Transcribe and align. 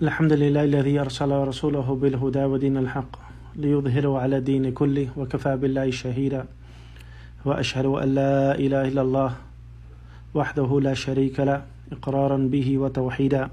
الحمد 0.00 0.32
لله 0.32 0.64
الذي 0.64 1.00
أرسل 1.00 1.30
رسوله 1.32 1.94
بالهدى 1.94 2.44
ودين 2.44 2.76
الحق 2.76 3.12
ليظهره 3.56 4.18
على 4.18 4.36
الدين 4.36 4.72
كله 4.72 5.08
وكفى 5.16 5.56
بالله 5.56 5.90
شهيدا. 5.90 6.44
وأشهد 7.44 7.86
أن 7.86 8.14
لا 8.14 8.54
إله 8.54 8.88
إلا 8.88 9.02
الله 9.02 9.32
وحده 10.34 10.80
لا 10.80 10.94
شريك 10.94 11.40
له 11.40 11.62
إقرارا 11.92 12.36
به 12.36 12.78
وتوحيدا. 12.78 13.50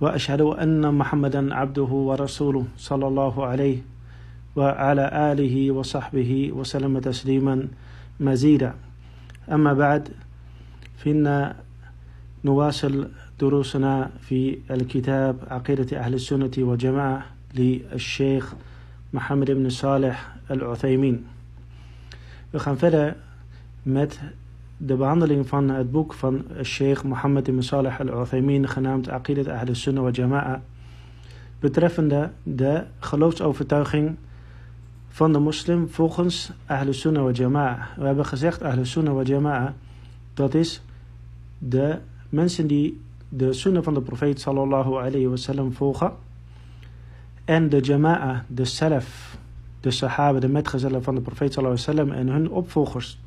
وأشهد 0.00 0.40
أن 0.40 0.94
محمدا 0.94 1.54
عبده 1.54 1.90
ورسوله 2.08 2.64
صلى 2.76 3.06
الله 3.06 3.46
عليه 3.46 3.78
وعلى 4.56 5.10
آله 5.32 5.70
وصحبه 5.70 6.52
وسلم 6.52 6.98
تسليما 6.98 7.68
مزيدا. 8.20 8.74
أما 9.52 9.72
بعد 9.72 10.08
فإن 10.96 11.54
نواصل 12.44 13.08
دروسنا 13.39 14.11
في 14.19 14.57
الكتاب 14.71 15.37
عقيدة 15.47 15.97
أهل 15.99 16.13
السنة 16.13 16.51
والجماعة 16.57 17.25
للشيخ 17.55 18.55
Mohammed 19.15 19.49
ibn 19.49 19.69
Saleh 19.69 20.17
al-Uthaymin. 20.49 21.25
We 22.49 22.59
gaan 22.59 22.77
verder 22.77 23.15
met 23.83 24.19
de 24.77 24.95
behandeling 24.95 25.47
van 25.47 25.69
het 25.69 25.91
boek 25.91 26.13
van 26.13 26.45
Sheikh 26.63 27.03
Mohammed 27.03 27.47
ibn 27.47 27.61
Saleh 27.61 27.99
al-Uthaymin 27.99 28.67
genaamd 28.67 29.09
Aqidat 29.09 29.47
Ahl 29.47 29.73
Sunnah 29.73 30.03
wa 30.03 30.11
Jama'a 30.11 30.61
betreffende 31.59 32.31
de 32.43 32.83
geloofsovertuiging 32.99 34.15
van 35.09 35.33
de 35.33 35.39
moslim 35.39 35.89
volgens 35.89 36.51
Ahl 36.65 36.91
Sunnah 36.91 37.23
wa 37.23 37.31
Jama'a. 37.31 37.87
We 37.97 38.05
hebben 38.05 38.25
gezegd 38.25 38.63
Ahl 38.63 38.83
Sunnah 38.83 39.13
wa 39.13 39.23
Jama'a 39.23 39.73
dat 40.33 40.53
is 40.53 40.81
de 41.57 41.97
mensen 42.29 42.67
die 42.67 43.01
de 43.32 43.52
sunnah 43.52 43.82
van 43.82 43.94
de 43.94 44.00
profeet 44.00 44.40
sallallahu 44.40 44.94
alayhi 44.94 45.28
wasallam 45.28 45.72
volgen 45.72 46.12
en 47.44 47.68
de 47.68 47.80
jama'a, 47.80 48.44
de 48.48 48.64
salaf, 48.64 49.38
de 49.80 49.90
sahaba, 49.90 50.38
de 50.38 50.48
metgezellen 50.48 51.02
van 51.02 51.14
de 51.14 51.20
profeet 51.20 51.52
sallallahu 51.52 51.90
alayhi 51.90 52.10
en 52.10 52.28
hun 52.28 52.50
opvolgers 52.50 53.18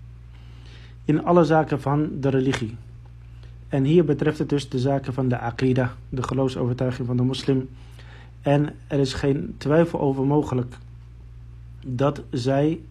in 1.06 1.24
alle 1.26 1.44
zaken 1.44 1.82
van 1.82 2.10
de 2.20 2.30
religie. 2.30 2.76
En 3.68 3.84
hier 3.84 4.06
betreft 4.06 4.40
het 4.40 4.50
dus 4.50 4.70
de 4.70 4.80
zaken 4.80 5.14
van 5.14 5.28
de 5.28 5.38
aqida, 5.38 5.94
de 6.10 6.24
geloofsovertuiging 6.24 7.08
van 7.08 7.18
de 7.18 7.24
moslim. 7.24 7.70
En 8.42 8.76
er 8.88 9.00
is 9.00 9.14
geen 9.14 9.56
twijfel 9.58 10.00
over 10.00 10.26
mogelijk 10.26 10.78
dat 11.86 12.22
zij 12.30 12.82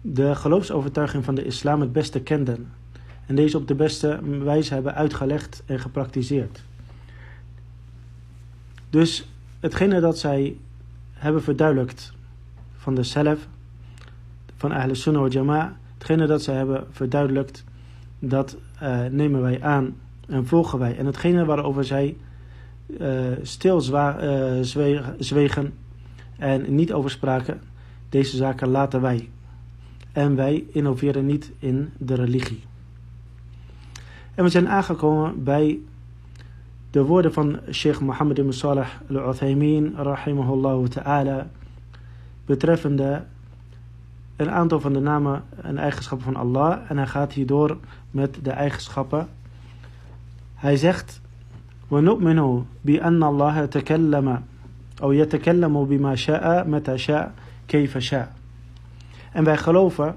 de 0.00 0.34
geloofsovertuiging 0.34 1.24
van 1.24 1.34
de 1.34 1.44
islam 1.44 1.80
het 1.80 1.92
beste 1.92 2.20
kenden. 2.20 2.68
En 3.28 3.34
deze 3.34 3.56
op 3.56 3.68
de 3.68 3.74
beste 3.74 4.20
wijze 4.42 4.74
hebben 4.74 4.94
uitgelegd 4.94 5.62
en 5.66 5.80
gepraktiseerd. 5.80 6.62
Dus 8.90 9.28
hetgene 9.60 10.00
dat 10.00 10.18
zij 10.18 10.56
hebben 11.12 11.42
verduidelijkt 11.42 12.12
van 12.76 12.94
de 12.94 13.02
zelf, 13.02 13.48
van 14.56 14.72
Ahle 14.72 14.94
Sunnah 14.94 15.22
wa 15.22 15.28
Jama'a, 15.28 15.76
hetgene 15.94 16.26
dat 16.26 16.42
zij 16.42 16.54
hebben 16.54 16.86
verduidelijkt, 16.90 17.64
dat 18.18 18.56
uh, 18.82 19.04
nemen 19.04 19.40
wij 19.40 19.62
aan 19.62 19.96
en 20.28 20.46
volgen 20.46 20.78
wij. 20.78 20.96
En 20.96 21.06
hetgene 21.06 21.44
waarover 21.44 21.84
zij 21.84 22.16
uh, 22.86 23.20
stil 23.42 23.80
zwa, 23.80 24.22
uh, 24.22 24.62
zwegen 25.18 25.72
en 26.38 26.74
niet 26.74 26.92
over 26.92 27.10
spraken, 27.10 27.60
deze 28.08 28.36
zaken 28.36 28.68
laten 28.68 29.00
wij. 29.00 29.28
En 30.12 30.36
wij 30.36 30.64
innoveren 30.72 31.26
niet 31.26 31.52
in 31.58 31.90
de 31.98 32.14
religie. 32.14 32.62
En 34.37 34.43
we 34.43 34.49
zijn 34.49 34.69
aangekomen 34.69 35.43
bij 35.43 35.79
de 36.91 37.03
woorden 37.03 37.33
van 37.33 37.59
Sheikh 37.71 37.99
Mohammed 37.99 38.37
ibn 38.37 38.51
Salih 38.51 38.87
al-Uthaymin, 39.09 39.93
rahimahullah 39.95 40.87
ta'ala, 40.87 41.47
betreffende 42.45 43.23
een 44.35 44.49
aantal 44.49 44.79
van 44.79 44.93
de 44.93 44.99
namen 44.99 45.43
en 45.61 45.77
eigenschappen 45.77 46.33
van 46.33 46.35
Allah. 46.35 46.79
En 46.87 46.97
hij 46.97 47.07
gaat 47.07 47.33
hierdoor 47.33 47.77
met 48.11 48.37
de 48.43 48.51
eigenschappen. 48.51 49.27
Hij 50.55 50.75
zegt, 50.75 51.21
وَنُؤْمِنُ 51.87 52.65
بِأَنَّ 52.81 53.23
اللَّهَ 53.23 53.65
تَكَلَّمَ 53.65 54.43
أو 55.01 55.11
يتكلم 55.11 55.85
بما 55.85 56.15
شاء 56.15 56.67
متى 56.67 56.97
شاء 56.97 57.33
كيف 57.67 57.97
شاء. 57.97 58.33
En 59.31 59.43
wij 59.43 59.57
geloven 59.57 60.15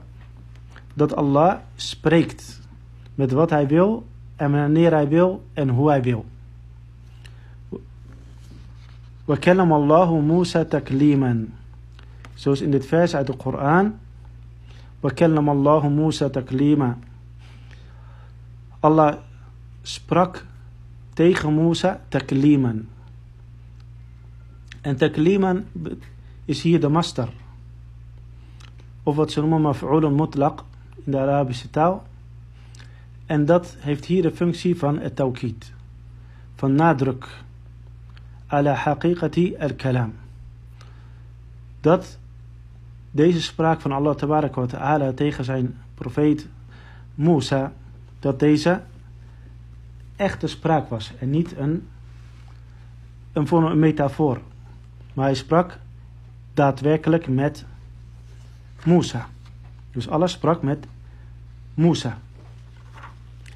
dat 0.95 1.17
Allah 1.17 1.57
spreekt 1.77 2.61
met 3.15 3.33
wat 3.33 3.51
hij 3.51 3.67
wil 3.67 4.07
en 4.41 4.51
wanneer 4.51 4.93
hij 4.93 5.09
wil 5.09 5.45
en 5.53 5.69
hoe 5.69 5.89
hij 5.89 6.03
wil. 6.03 6.25
وكلم 9.29 9.73
الله 9.73 10.21
موسى 10.21 10.65
تكليما 10.65 11.47
zoals 12.35 12.61
in 12.61 12.71
dit 12.71 12.87
vers 12.87 13.15
uit 13.15 13.27
de 13.27 13.37
Koran 13.37 13.99
وكلم 15.03 15.51
الله 15.51 15.89
موسى 15.89 16.29
تكليما 16.29 16.99
Allah 18.81 19.19
sprak 19.83 20.47
tegen 21.15 21.55
Musa 21.55 22.01
takliman 22.09 22.87
en 24.83 24.97
takliman 24.97 25.65
is 26.45 26.63
hier 26.63 26.81
de 26.81 26.89
master 26.89 27.29
of 29.03 29.17
wat 29.17 29.31
ze 29.31 29.41
noemen 29.41 29.61
maf'ulun 29.61 30.15
mutlaq 30.15 30.63
in 31.05 31.13
de 31.13 31.19
Arabische 31.19 31.71
taal 31.71 32.07
en 33.32 33.46
dat 33.46 33.76
heeft 33.80 34.06
hier 34.06 34.22
de 34.22 34.32
functie 34.32 34.78
van 34.78 35.00
het 35.00 35.16
tawkid 35.16 35.74
van 36.56 36.76
nadruk 36.76 37.28
ala 38.48 38.74
haqiqati 38.74 39.56
al-kalam. 39.60 40.14
Dat 41.82 42.18
deze 43.12 43.42
spraak 43.42 43.82
van 43.82 43.92
Allah 43.92 44.20
wa 44.20 44.66
ta'ala 44.66 45.12
tegen 45.12 45.44
zijn 45.44 45.78
profeet 45.94 46.48
Musa, 47.16 47.74
dat 48.20 48.40
deze 48.40 48.82
echte 50.16 50.48
spraak 50.48 50.90
was 50.90 51.12
en 51.20 51.30
niet 51.30 51.58
een, 51.58 51.88
een, 53.34 53.52
een 53.52 53.80
metafoor. 53.80 54.42
Maar 55.14 55.26
hij 55.26 55.36
sprak 55.36 55.80
daadwerkelijk 56.54 57.28
met 57.28 57.66
Musa. 58.86 59.28
Dus 59.92 60.10
Allah 60.10 60.28
sprak 60.28 60.62
met 60.62 60.88
Musa. 61.74 62.18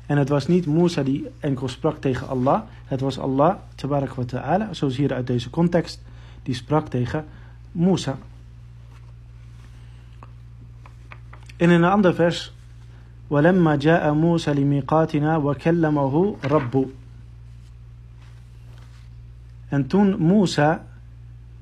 En 0.06 0.16
het 0.16 0.28
was 0.28 0.46
niet 0.46 0.66
Musa 0.66 1.02
die 1.02 1.26
enkel 1.40 1.68
sprak 1.68 1.96
tegen 1.96 2.28
Allah. 2.28 2.60
Het 2.84 3.00
was 3.00 3.18
Allah, 3.18 3.56
tabarak 3.74 4.14
wa 4.14 4.24
ta'ala, 4.24 4.74
zoals 4.74 4.96
hier 4.96 5.12
uit 5.12 5.26
deze 5.26 5.50
context, 5.50 6.02
die 6.42 6.54
sprak 6.54 6.88
tegen 6.88 7.24
Musa. 7.72 8.18
En 11.56 11.70
in 11.70 11.82
een 11.82 11.90
ander 11.90 12.14
vers, 12.14 12.52
وَلَمَّا 13.26 13.76
جَاءَ 13.76 14.14
مُوسَى 14.14 14.54
لِمِيقَاتِنَا 14.54 15.36
وَكَلَّمَهُ 15.36 16.36
رَبُّ 16.42 16.86
En 19.68 19.86
toen 19.86 20.26
Musa 20.26 20.84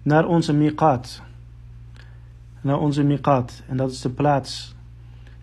naar 0.02 0.26
onze 0.26 0.52
miqat, 0.52 1.22
naar 2.60 2.78
onze 2.78 3.02
miqat, 3.02 3.62
en 3.66 3.76
dat 3.76 3.90
is 3.90 4.00
de 4.00 4.10
plaats 4.10 4.74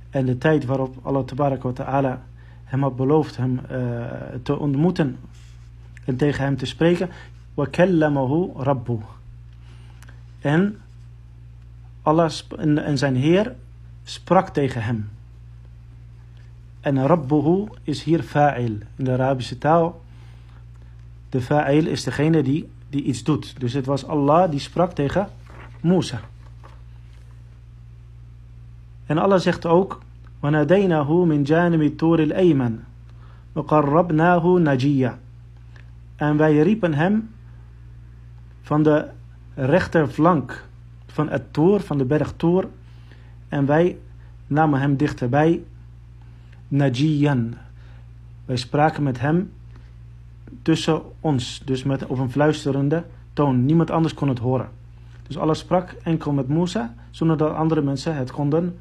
en 0.09 0.25
de 0.25 0.37
tijd 0.37 0.65
waarop 0.65 0.95
Allah 1.01 1.23
tabarak 1.23 1.63
wa 1.63 1.71
ta'ala 1.71 2.21
hem 2.69 2.81
had 2.81 2.95
beloofd 2.95 3.37
hem 3.37 3.59
uh, 3.71 4.05
te 4.43 4.57
ontmoeten 4.57 5.17
en 6.05 6.15
tegen 6.15 6.43
hem 6.43 6.57
te 6.57 6.65
spreken. 6.65 7.09
وَكَلَّمَهُ 7.53 8.53
رَبُّهُ 8.57 8.99
En 10.39 10.81
Allah 12.01 12.31
en 12.57 12.97
zijn 12.97 13.15
Heer 13.15 13.55
sprak 14.03 14.49
tegen 14.49 14.83
hem. 14.83 15.09
En 16.85 17.07
Rabbuhu 17.07 17.67
is 17.83 18.03
hier 18.03 18.21
fa'il. 18.23 18.77
In 18.95 19.05
de 19.05 19.11
Arabische 19.11 19.57
taal, 19.57 20.01
de 21.29 21.41
fa'il 21.41 21.87
is 21.87 22.03
degene 22.03 22.43
die, 22.43 22.69
die 22.89 23.03
iets 23.03 23.23
doet. 23.23 23.59
Dus 23.59 23.73
het 23.73 23.85
was 23.85 24.05
Allah 24.05 24.51
die 24.51 24.59
sprak 24.59 24.91
tegen 24.91 25.29
Musa. 25.81 26.21
En 29.05 29.17
Allah 29.17 29.39
zegt 29.39 29.65
ook, 29.65 30.01
وناديناه 30.43 31.25
من 31.25 31.43
جانب 31.43 31.81
الطور 31.81 32.23
الأيمن 32.23 32.79
وقربناه 33.55 34.59
نجيا 34.59 35.17
En 36.15 36.37
wij 36.37 36.61
riepen 36.61 36.93
hem 36.93 37.29
van 38.61 38.83
de 38.83 39.07
rechterflank 39.55 40.67
van 41.07 41.29
het 41.29 41.53
toer, 41.53 41.79
van 41.79 41.97
de 41.97 42.05
berg 42.05 42.33
Toer. 42.35 42.67
En 43.47 43.65
wij 43.65 43.97
namen 44.47 44.79
hem 44.79 44.95
dichterbij, 44.95 45.63
Najiyan. 46.67 47.53
Wij 48.45 48.55
spraken 48.55 49.03
met 49.03 49.19
hem 49.19 49.51
tussen 50.61 51.01
ons, 51.19 51.61
dus 51.65 51.83
met, 51.83 52.05
op 52.05 52.17
een 52.17 52.31
fluisterende 52.31 53.03
toon. 53.33 53.65
Niemand 53.65 53.91
anders 53.91 54.13
kon 54.13 54.27
het 54.27 54.39
horen. 54.39 54.69
Dus 55.27 55.37
Allah 55.37 55.55
sprak 55.55 55.95
enkel 56.03 56.31
met 56.31 56.47
Musa, 56.47 56.93
zonder 57.09 57.37
dat 57.37 57.53
andere 57.53 57.81
mensen 57.81 58.15
het 58.15 58.31
konden 58.31 58.77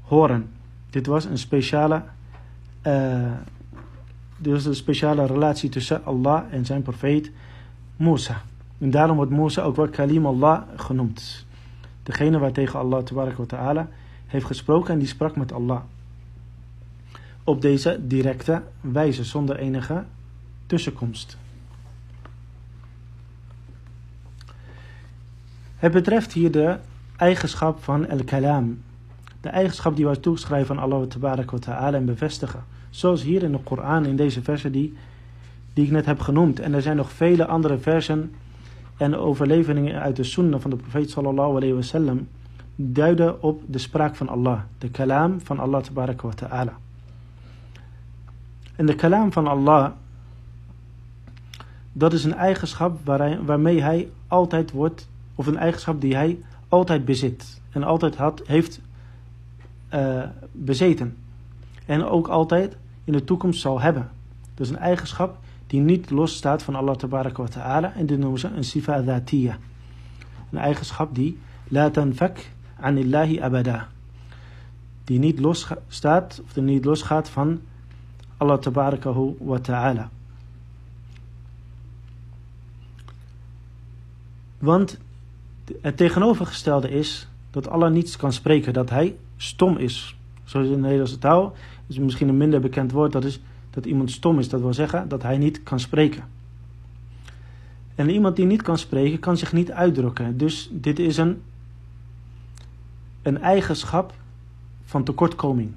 horen. 0.00 0.50
Dit 0.89 1.05
was 1.05 1.25
een 1.25 1.37
speciale, 1.37 2.03
uh, 2.83 3.31
dit 4.37 4.53
was 4.53 4.65
een 4.65 4.75
speciale 4.75 5.25
relatie 5.25 5.69
tussen 5.69 6.05
Allah 6.05 6.43
en 6.51 6.65
zijn 6.65 6.81
profeet 6.81 7.31
Musa. 7.95 8.41
En 8.77 8.91
daarom 8.91 9.15
wordt 9.15 9.31
Musa 9.31 9.61
ook 9.61 9.75
wel 9.75 9.89
Kalim 9.89 10.25
Allah 10.25 10.61
genoemd. 10.75 11.45
Degene 12.03 12.39
waar 12.39 12.51
tegen 12.51 12.79
Allah 12.79 13.07
wa 13.07 13.45
ta'ala 13.47 13.87
heeft 14.27 14.45
gesproken 14.45 14.93
en 14.93 14.99
die 14.99 15.07
sprak 15.07 15.35
met 15.35 15.51
Allah. 15.51 15.81
Op 17.43 17.61
deze 17.61 17.99
directe 18.01 18.61
wijze, 18.81 19.23
zonder 19.23 19.55
enige 19.55 20.03
tussenkomst. 20.65 21.37
Het 25.75 25.91
betreft 25.91 26.33
hier 26.33 26.51
de 26.51 26.77
eigenschap 27.15 27.83
van 27.83 28.05
el-kalam. 28.05 28.81
De 29.41 29.49
eigenschap 29.49 29.95
die 29.95 30.05
wij 30.05 30.15
toeschrijven 30.15 30.75
aan 30.75 30.83
Allah 30.83 31.07
wa 31.19 31.57
ta'ala 31.59 31.97
en 31.97 32.05
bevestigen. 32.05 32.63
Zoals 32.89 33.23
hier 33.23 33.43
in 33.43 33.51
de 33.51 33.59
Koran, 33.63 34.05
in 34.05 34.15
deze 34.15 34.41
versen 34.41 34.71
die, 34.71 34.93
die 35.73 35.85
ik 35.85 35.91
net 35.91 36.05
heb 36.05 36.19
genoemd. 36.19 36.59
En 36.59 36.73
er 36.73 36.81
zijn 36.81 36.95
nog 36.95 37.11
vele 37.11 37.45
andere 37.45 37.77
versen 37.77 38.31
en 38.97 39.15
overleveringen 39.15 40.01
uit 40.01 40.15
de 40.15 40.23
sunnah 40.23 40.59
van 40.59 40.69
de 40.69 40.75
profeet 40.75 41.09
sallallahu 41.09 41.55
alayhi 41.55 41.73
wa 41.73 41.81
sallam. 41.81 42.27
Duiden 42.75 43.41
op 43.41 43.61
de 43.65 43.77
spraak 43.77 44.15
van 44.15 44.29
Allah. 44.29 44.59
De 44.77 44.89
kalam 44.89 45.41
van 45.41 45.59
Allah 45.59 45.83
wa 45.93 46.33
ta'ala. 46.35 46.73
En 48.75 48.85
de 48.85 48.95
kalam 48.95 49.31
van 49.31 49.47
Allah, 49.47 49.91
dat 51.91 52.13
is 52.13 52.23
een 52.23 52.35
eigenschap 52.35 52.99
waarmee 53.45 53.81
hij 53.81 54.09
altijd 54.27 54.71
wordt, 54.71 55.09
of 55.35 55.47
een 55.47 55.57
eigenschap 55.57 56.01
die 56.01 56.15
hij 56.15 56.39
altijd 56.67 57.05
bezit. 57.05 57.61
En 57.71 57.83
altijd 57.83 58.15
had, 58.15 58.41
heeft 58.45 58.81
uh, 59.93 60.23
bezeten. 60.51 61.17
En 61.85 62.05
ook 62.05 62.27
altijd 62.27 62.77
in 63.03 63.13
de 63.13 63.23
toekomst 63.23 63.61
zal 63.61 63.81
hebben. 63.81 64.09
Dus 64.53 64.69
een 64.69 64.77
eigenschap 64.77 65.37
die 65.67 65.79
niet 65.79 66.09
losstaat 66.09 66.63
van 66.63 66.75
Allah 66.75 66.95
wa 67.09 67.47
ta'ala. 67.47 67.93
En 67.95 68.05
die 68.05 68.17
noemen 68.17 68.39
ze 68.39 68.47
een 68.47 68.63
sifa 68.63 69.01
dhatiyah. 69.01 69.55
Een 70.51 70.57
eigenschap 70.57 71.15
die 71.15 71.37
la 71.67 71.89
tanfak 71.89 72.37
anillahi 72.79 73.39
abada. 73.39 73.87
Die 75.03 75.19
niet 75.19 75.39
losstaat, 75.39 76.41
of 76.45 76.53
die 76.53 76.63
niet 76.63 76.85
losgaat 76.85 77.29
van 77.29 77.59
Allah 78.37 78.59
tabarakahu 78.59 79.35
wa 79.39 79.59
ta'ala. 79.59 80.09
Want 84.57 84.97
het 85.81 85.97
tegenovergestelde 85.97 86.89
is 86.89 87.27
dat 87.51 87.67
Allah 87.67 87.91
niets 87.91 88.15
kan 88.15 88.33
spreken, 88.33 88.73
dat 88.73 88.89
hij 88.89 89.15
stom 89.41 89.77
is. 89.77 90.17
Zoals 90.43 90.67
in 90.67 90.73
de 90.73 90.79
Nederlandse 90.79 91.17
taal 91.17 91.53
is 91.87 91.99
misschien 91.99 92.27
een 92.27 92.37
minder 92.37 92.59
bekend 92.59 92.91
woord, 92.91 93.11
dat 93.11 93.23
is 93.23 93.41
dat 93.69 93.85
iemand 93.85 94.11
stom 94.11 94.39
is. 94.39 94.49
Dat 94.49 94.61
wil 94.61 94.73
zeggen 94.73 95.07
dat 95.07 95.23
hij 95.23 95.37
niet 95.37 95.63
kan 95.63 95.79
spreken. 95.79 96.23
En 97.95 98.09
iemand 98.09 98.35
die 98.35 98.45
niet 98.45 98.61
kan 98.61 98.77
spreken, 98.77 99.19
kan 99.19 99.37
zich 99.37 99.53
niet 99.53 99.71
uitdrukken. 99.71 100.37
Dus 100.37 100.69
dit 100.71 100.99
is 100.99 101.17
een, 101.17 101.41
een 103.21 103.41
eigenschap 103.41 104.13
van 104.83 105.03
tekortkoming. 105.03 105.73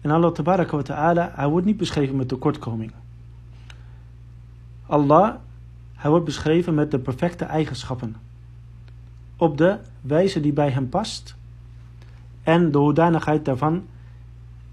En 0.00 0.10
Allah 0.10 0.32
tabaraka 0.32 0.76
wa 0.76 0.82
ta'ala, 0.82 1.32
hij 1.34 1.48
wordt 1.48 1.66
niet 1.66 1.76
beschreven 1.76 2.16
met 2.16 2.28
tekortkoming. 2.28 2.92
Allah, 4.86 5.34
hij 5.94 6.10
wordt 6.10 6.24
beschreven 6.24 6.74
met 6.74 6.90
de 6.90 6.98
perfecte 6.98 7.44
eigenschappen. 7.44 8.16
Op 9.36 9.58
de 9.58 9.78
wijze 10.00 10.40
die 10.40 10.52
bij 10.52 10.70
hem 10.70 10.88
past. 10.88 11.36
En 12.42 12.70
de 12.70 12.78
hoedanigheid 12.78 13.44
daarvan 13.44 13.86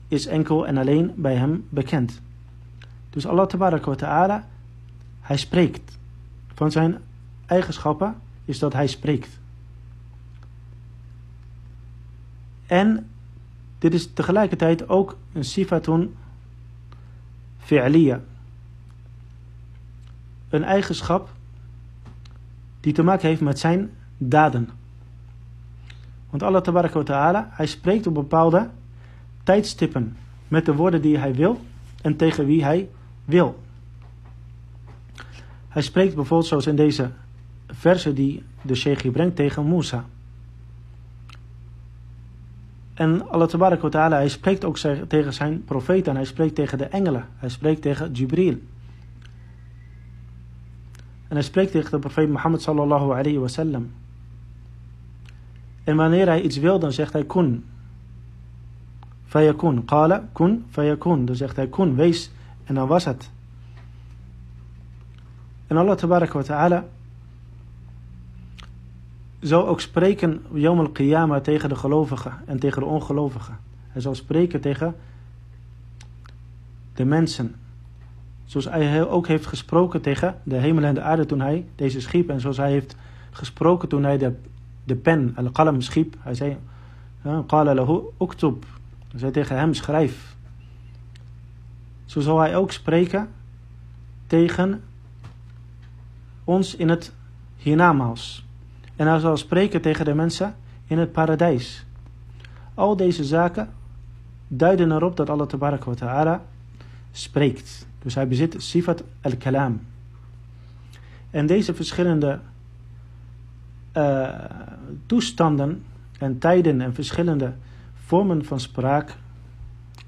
is 0.07 0.25
enkel 0.25 0.67
en 0.67 0.77
alleen 0.77 1.13
bij 1.15 1.35
hem 1.35 1.65
bekend. 1.69 2.21
Dus 3.09 3.25
Allah 3.25 3.49
wa 3.49 3.95
ta'ala, 3.95 4.47
hij 5.21 5.37
spreekt. 5.37 5.97
Van 6.53 6.71
zijn 6.71 6.97
eigenschappen 7.45 8.15
is 8.45 8.59
dat 8.59 8.73
hij 8.73 8.87
spreekt. 8.87 9.39
En 12.65 13.09
dit 13.77 13.93
is 13.93 14.13
tegelijkertijd 14.13 14.89
ook 14.89 15.17
een 15.33 15.43
sifatun 15.43 16.15
fi'liya. 17.57 18.21
Een 20.49 20.63
eigenschap 20.63 21.29
die 22.79 22.93
te 22.93 23.03
maken 23.03 23.27
heeft 23.27 23.41
met 23.41 23.59
zijn 23.59 23.91
daden. 24.17 24.69
Want 26.37 26.49
Allah 26.49 26.63
tabaraka 26.63 27.03
ta'ala, 27.03 27.49
hij 27.51 27.65
spreekt 27.65 28.07
op 28.07 28.13
bepaalde 28.13 28.69
tijdstippen 29.43 30.17
met 30.47 30.65
de 30.65 30.75
woorden 30.75 31.01
die 31.01 31.17
hij 31.17 31.33
wil 31.33 31.61
en 32.01 32.15
tegen 32.15 32.45
wie 32.45 32.63
hij 32.63 32.89
wil. 33.25 33.59
Hij 35.67 35.81
spreekt 35.81 36.15
bijvoorbeeld 36.15 36.49
zoals 36.49 36.67
in 36.67 36.75
deze 36.75 37.09
verse 37.67 38.13
die 38.13 38.43
de 38.61 38.75
sheikh 38.75 39.11
brengt 39.11 39.35
tegen 39.35 39.69
Musa. 39.69 40.05
En 42.93 43.29
Allah 43.29 43.47
tabarak 43.47 43.91
ta'ala, 43.91 44.15
hij 44.15 44.29
spreekt 44.29 44.65
ook 44.65 44.77
tegen 45.07 45.33
zijn 45.33 45.63
profeten, 45.63 46.15
hij 46.15 46.25
spreekt 46.25 46.55
tegen 46.55 46.77
de 46.77 46.85
engelen, 46.85 47.27
hij 47.37 47.49
spreekt 47.49 47.81
tegen 47.81 48.11
Jibril. 48.11 48.57
En 51.27 51.35
hij 51.35 51.41
spreekt 51.41 51.71
tegen 51.71 51.91
de 51.91 51.99
profeet 51.99 52.29
Mohammed 52.29 52.61
sallallahu 52.61 53.11
alayhi 53.11 53.37
wa 53.37 53.47
sallam. 53.47 53.91
En 55.87 55.95
wanneer 55.95 56.27
hij 56.27 56.41
iets 56.41 56.57
wil, 56.57 56.79
dan 56.79 56.91
zegt 56.91 57.13
hij 57.13 57.25
kun. 57.25 57.65
Fayakun. 59.25 59.85
Qala 59.85 60.29
kun 60.33 60.65
fayakun. 60.69 61.25
Dan 61.25 61.35
zegt 61.35 61.55
hij 61.55 61.67
kun, 61.67 61.95
wees. 61.95 62.31
En 62.63 62.75
dan 62.75 62.87
was 62.87 63.05
het. 63.05 63.31
En 65.67 65.77
Allah 65.77 65.99
wa 65.99 66.43
ta'ala 66.43 66.85
zou 69.39 69.67
ook 69.67 69.81
spreken 69.81 70.41
Yom 70.53 70.79
al-Qiyamah 70.79 71.41
tegen 71.41 71.69
de 71.69 71.75
gelovigen 71.75 72.33
en 72.45 72.59
tegen 72.59 72.81
de 72.81 72.87
ongelovigen. 72.87 73.57
Hij 73.87 74.01
zal 74.01 74.15
spreken 74.15 74.61
tegen 74.61 74.95
de 76.93 77.05
mensen. 77.05 77.55
Zoals 78.45 78.65
hij 78.65 79.07
ook 79.07 79.27
heeft 79.27 79.45
gesproken 79.45 80.01
tegen 80.01 80.35
de 80.43 80.55
hemel 80.55 80.83
en 80.83 80.93
de 80.93 81.01
aarde 81.01 81.25
toen 81.25 81.41
hij 81.41 81.65
deze 81.75 82.01
schiep. 82.01 82.29
En 82.29 82.39
zoals 82.39 82.57
hij 82.57 82.71
heeft 82.71 82.95
gesproken 83.31 83.89
toen 83.89 84.03
hij 84.03 84.17
de, 84.17 84.35
de 84.87 84.95
pen, 84.95 85.33
al-qalam, 85.35 85.81
schiep. 85.81 86.15
Hij 86.19 86.33
zei, 86.33 86.57
qala 87.47 87.73
lahu 87.73 88.01
uktub. 88.19 88.65
Hij 89.07 89.19
zei 89.19 89.31
tegen 89.31 89.57
hem, 89.57 89.73
schrijf. 89.73 90.35
Zo 92.05 92.19
zal 92.19 92.39
hij 92.39 92.55
ook 92.55 92.71
spreken 92.71 93.29
tegen 94.27 94.83
ons 96.43 96.75
in 96.75 96.89
het 96.89 97.13
hiernamaals. 97.55 98.45
En 98.95 99.07
hij 99.07 99.19
zal 99.19 99.37
spreken 99.37 99.81
tegen 99.81 100.05
de 100.05 100.13
mensen 100.13 100.55
in 100.87 100.97
het 100.97 101.11
paradijs. 101.11 101.85
Al 102.73 102.95
deze 102.95 103.23
zaken 103.23 103.69
duiden 104.47 104.91
erop 104.91 105.17
dat 105.17 105.29
Allah 105.29 105.49
wa 105.85 105.93
ta'ala 105.93 106.45
spreekt. 107.11 107.87
Dus 108.01 108.15
hij 108.15 108.27
bezit 108.27 108.55
sifat 108.57 109.03
al-kalam. 109.21 109.81
En 111.29 111.45
deze 111.45 111.73
verschillende 111.73 112.39
uh, 113.97 114.29
toestanden 115.05 115.83
en 116.19 116.37
tijden 116.37 116.81
en 116.81 116.93
verschillende 116.93 117.53
vormen 117.93 118.45
van 118.45 118.59
spraak, 118.59 119.15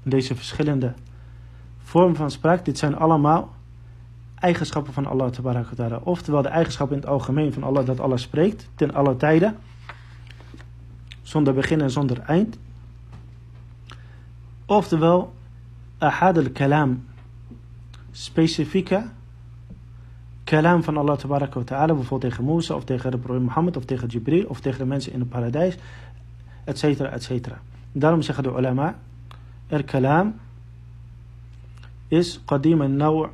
deze 0.02 0.34
verschillende 0.34 0.92
vormen 1.82 2.16
van 2.16 2.30
spraak, 2.30 2.64
dit 2.64 2.78
zijn 2.78 2.96
allemaal 2.96 3.54
eigenschappen 4.34 4.92
van 4.92 5.06
Allah 5.06 5.30
ta'ala. 5.30 6.00
Oftewel 6.02 6.42
de 6.42 6.48
eigenschappen 6.48 6.96
in 6.96 7.02
het 7.02 7.10
algemeen 7.10 7.52
van 7.52 7.62
Allah 7.62 7.86
dat 7.86 8.00
Allah 8.00 8.18
spreekt 8.18 8.68
ten 8.74 8.94
alle 8.94 9.16
tijden. 9.16 9.56
Zonder 11.22 11.54
begin 11.54 11.80
en 11.80 11.90
zonder 11.90 12.18
eind. 12.18 12.58
Oftewel 14.66 15.32
ahad 15.98 16.38
al-kalam. 16.38 17.04
Specifieke 18.10 19.04
kalam 20.50 20.82
van 20.82 20.96
Allah 20.96 21.16
ta'ala. 21.16 21.94
Bijvoorbeeld 21.94 22.20
tegen 22.20 22.44
Musa 22.44 22.74
of 22.74 22.84
tegen 22.84 23.10
de 23.10 23.18
profeet 23.18 23.42
Mohammed 23.42 23.76
of 23.76 23.84
tegen 23.84 24.08
Jibril 24.08 24.44
of 24.46 24.60
tegen 24.60 24.78
de 24.78 24.84
mensen 24.84 25.12
in 25.12 25.20
het 25.20 25.28
paradijs. 25.28 25.76
Etcetera, 26.64 27.08
etcetera. 27.10 27.60
Daarom 27.92 28.22
zeggen 28.22 28.44
de 28.44 28.50
ulama. 28.50 28.94
Er 29.66 29.84
kalam 29.84 30.34
is 32.08 32.40
qadim 32.44 32.80
al-naw' 32.80 33.28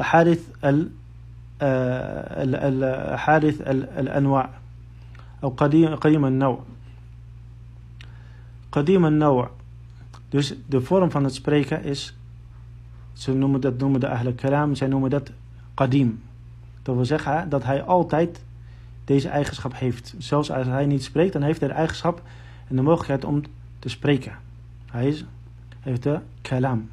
حادث 0.00 0.40
حادث 3.24 3.60
الأنواع 4.00 4.50
أو 5.42 5.48
قديم 5.48 6.24
النوع 6.24 6.64
قديم 8.72 9.06
النوع 9.06 9.50
dus 10.30 10.54
de 10.66 10.80
vorm 10.80 11.10
van 11.10 11.24
het 11.24 11.34
spreken 11.34 11.84
is 11.84 12.16
ze 13.12 13.34
noemen 13.34 13.60
dat 13.60 13.78
noemen 13.78 14.00
de 14.00 14.08
ahle 14.08 14.34
kalam 14.34 14.74
zij 14.74 14.88
noemen 14.88 15.10
dat 15.10 15.30
qadim 15.74 16.22
dat 16.82 16.94
wil 16.94 17.04
zeggen 17.04 17.48
dat 17.48 17.64
hij 17.64 17.82
altijd 17.82 18.42
deze 19.04 19.28
eigenschap 19.28 19.72
heeft 19.74 20.14
zelfs 20.18 20.50
als 20.50 20.66
hij 20.66 20.86
niet 20.86 21.04
spreekt 21.04 21.32
dan 21.32 21.42
heeft 21.42 21.60
hij 21.60 21.68
de 21.68 21.74
eigenschap 21.74 22.22
en 22.68 22.76
de 22.76 22.82
mogelijkheid 22.82 23.24
om 23.24 23.42
te 23.78 23.88
spreken 23.88 24.38
hij 24.86 25.08
is, 25.08 25.24
heeft 25.80 26.02
de 26.02 26.18
kalam 26.42 26.88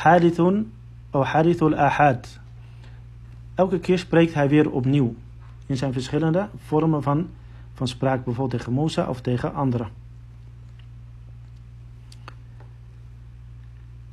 hadithun 0.00 0.72
of 1.10 1.26
hadithul 1.26 1.74
ahad. 1.74 2.38
Elke 3.54 3.78
keer 3.78 3.98
spreekt 3.98 4.34
hij 4.34 4.48
weer 4.48 4.70
opnieuw 4.70 5.14
in 5.66 5.76
zijn 5.76 5.92
verschillende 5.92 6.48
vormen 6.56 7.02
van, 7.02 7.28
van 7.74 7.88
spraak, 7.88 8.24
bijvoorbeeld 8.24 8.62
tegen 8.62 8.82
Musa 8.82 9.08
of 9.08 9.20
tegen 9.20 9.54
anderen. 9.54 9.88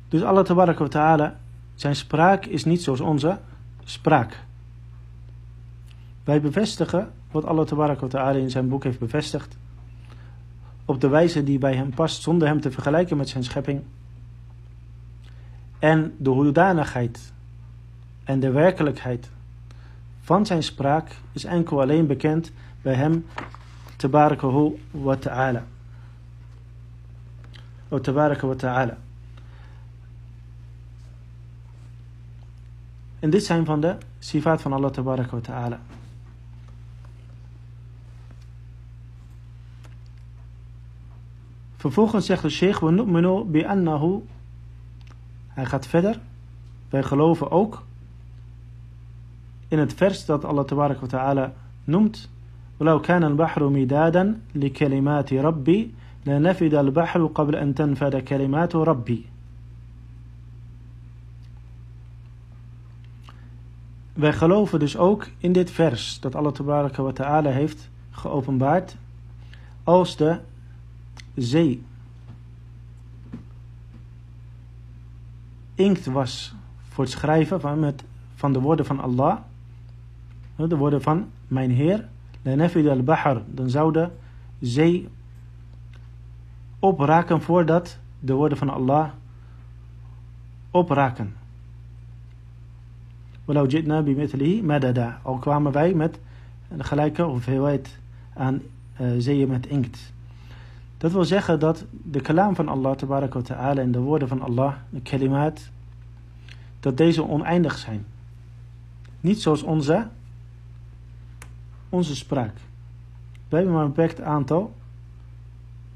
Dus 0.08 0.22
Allah 0.22 0.44
tabaraka 0.44 0.82
wa 0.82 0.88
ta'ala, 0.88 1.36
zijn 1.74 1.96
spraak 1.96 2.46
is 2.46 2.64
niet 2.64 2.82
zoals 2.82 3.00
onze 3.00 3.38
spraak. 3.84 4.44
Wij 6.24 6.40
bevestigen 6.40 7.12
wat 7.30 7.44
Allah 7.44 7.66
tabaraka 7.66 8.00
wa 8.00 8.08
ta'ala 8.08 8.38
in 8.38 8.50
zijn 8.50 8.68
boek 8.68 8.84
heeft 8.84 8.98
bevestigd. 8.98 9.56
Op 10.84 11.00
de 11.00 11.08
wijze 11.08 11.44
die 11.44 11.58
bij 11.58 11.74
hem 11.74 11.94
past, 11.94 12.22
zonder 12.22 12.48
hem 12.48 12.60
te 12.60 12.70
vergelijken 12.70 13.16
met 13.16 13.28
zijn 13.28 13.44
schepping. 13.44 13.82
En 15.78 16.14
de 16.18 16.30
hoedanigheid 16.30 17.32
en 18.24 18.40
de 18.40 18.50
werkelijkheid 18.50 19.30
van 20.20 20.46
zijn 20.46 20.62
spraak 20.62 21.10
is 21.32 21.44
enkel 21.44 21.80
alleen 21.80 22.06
bekend 22.06 22.52
bij 22.82 22.94
hem, 22.94 23.26
tabarakahu 23.96 24.80
wa 24.90 25.16
ta'ala. 25.16 25.64
O 27.88 28.00
tabaraka 28.00 28.46
wa 28.46 28.54
ta'ala. 28.54 28.96
En 33.19 33.29
dit 33.29 33.43
zijn 33.43 33.65
van 33.65 33.81
de 33.81 33.97
sifaat 34.19 34.61
van 34.61 34.73
Allah 34.73 34.91
tabaraka 34.91 35.35
wa 35.35 35.41
ta'ala. 35.41 35.79
Vervolgens 41.75 42.25
zegt 42.25 42.41
de 42.41 42.49
sheikh, 42.49 42.79
we 42.79 42.91
nu'minu 42.91 43.43
bi 43.43 43.63
annahu. 43.63 44.23
Hij 45.47 45.65
gaat 45.65 45.87
verder. 45.87 46.19
Wij 46.89 47.03
geloven 47.03 47.51
ook 47.51 47.83
in 49.67 49.79
het 49.79 49.93
vers 49.93 50.25
dat 50.25 50.45
Allah 50.45 50.65
tabarak 50.65 50.99
wa 50.99 51.07
ta'ala 51.07 51.53
noemt. 51.83 52.29
ولو 52.79 53.01
كان 53.01 53.23
البحر 53.23 53.69
مدادا 53.69 54.39
لكلمات 54.55 55.33
ربي 55.33 55.91
لنفد 56.25 56.73
البحر 56.73 57.25
قبل 57.25 57.55
أن 57.55 57.75
تنفد 57.75 58.15
كلمات 58.15 58.75
ربي 58.75 59.25
Wij 64.18 64.32
geloven 64.32 64.78
dus 64.78 64.96
ook 64.96 65.28
in 65.38 65.52
dit 65.52 65.70
vers 65.70 66.20
dat 66.20 66.34
Allah 66.34 66.52
tabaraka 66.52 67.02
wa 67.02 67.12
ta'ala 67.12 67.50
heeft 67.50 67.88
geopenbaard 68.10 68.96
als 69.82 70.16
de 70.16 70.38
zee 71.34 71.84
inkt 75.74 76.06
was 76.06 76.54
voor 76.88 77.04
het 77.04 77.12
schrijven 77.12 77.60
van, 77.60 77.78
met, 77.78 78.04
van 78.34 78.52
de 78.52 78.60
woorden 78.60 78.86
van 78.86 79.00
Allah, 79.00 79.38
de 80.56 80.76
woorden 80.76 81.02
van 81.02 81.30
mijn 81.46 81.70
Heer, 81.70 82.08
al-bahar, 82.88 83.42
dan 83.46 83.70
zou 83.70 83.92
de 83.92 84.08
zee 84.60 85.08
opraken 86.78 87.42
voordat 87.42 87.98
de 88.20 88.32
woorden 88.32 88.58
van 88.58 88.70
Allah 88.70 89.10
opraken. 90.70 91.37
Walau 93.48 93.66
jitna 93.66 94.02
bimithlihi 94.02 94.62
madada. 94.62 95.20
Al 95.22 95.38
kwamen 95.38 95.72
wij 95.72 95.94
met 95.94 96.18
een 96.68 96.84
gelijke 96.84 97.22
hoeveelheid 97.22 97.98
aan 98.34 98.62
uh, 99.00 99.06
zeeën 99.18 99.48
met 99.48 99.66
inkt. 99.66 100.12
Dat 100.98 101.12
wil 101.12 101.24
zeggen 101.24 101.60
dat 101.60 101.84
de 101.90 102.20
kalam 102.20 102.54
van 102.54 102.68
Allah 102.68 102.96
ta'ala 102.96 103.80
en 103.80 103.92
de 103.92 103.98
woorden 103.98 104.28
van 104.28 104.40
Allah, 104.40 104.74
de 104.90 105.00
kalimaat, 105.00 105.70
dat 106.80 106.96
deze 106.96 107.28
oneindig 107.28 107.78
zijn. 107.78 108.04
Niet 109.20 109.42
zoals 109.42 109.62
onze, 109.62 110.06
onze 111.88 112.16
spraak. 112.16 112.54
Wij 113.48 113.58
hebben 113.58 113.72
maar 113.72 113.84
een 113.84 113.92
beperkt 113.92 114.20
aantal 114.20 114.74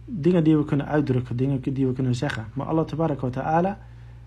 dingen 0.05 0.45
die 0.45 0.57
we 0.57 0.65
kunnen 0.65 0.87
uitdrukken, 0.87 1.37
dingen 1.37 1.61
die 1.61 1.87
we 1.87 1.93
kunnen 1.93 2.15
zeggen. 2.15 2.47
Maar 2.53 2.67
Allah 2.67 2.87
ta'ala, 3.31 3.79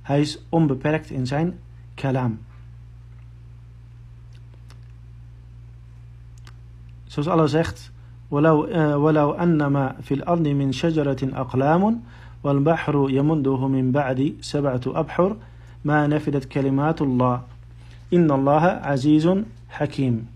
hij 0.01 0.21
is 0.21 0.45
onbeperkt 0.49 1.09
in 1.09 1.27
zijn 1.27 1.59
kalam. 1.95 2.39
Zoals 7.14 7.28
Allah 7.28 7.48
zegt, 7.48 7.90
ولو 8.30 8.66
ولو 9.04 9.30
أن 9.30 9.66
ما 9.66 9.96
في 10.02 10.14
الأرض 10.14 10.48
من 10.48 10.72
شجرة 10.72 11.18
أقلام 11.22 12.00
والبحر 12.42 13.06
يمده 13.10 13.68
من 13.68 13.92
بعد 13.92 14.34
سبعة 14.40 14.80
أبحر 14.86 15.36
ما 15.84 16.06
نفدت 16.06 16.44
كلمات 16.44 17.02
الله 17.02 17.42
إن 18.12 18.30
الله 18.30 18.62
عزيز 18.62 19.28
حكيم 19.68 20.26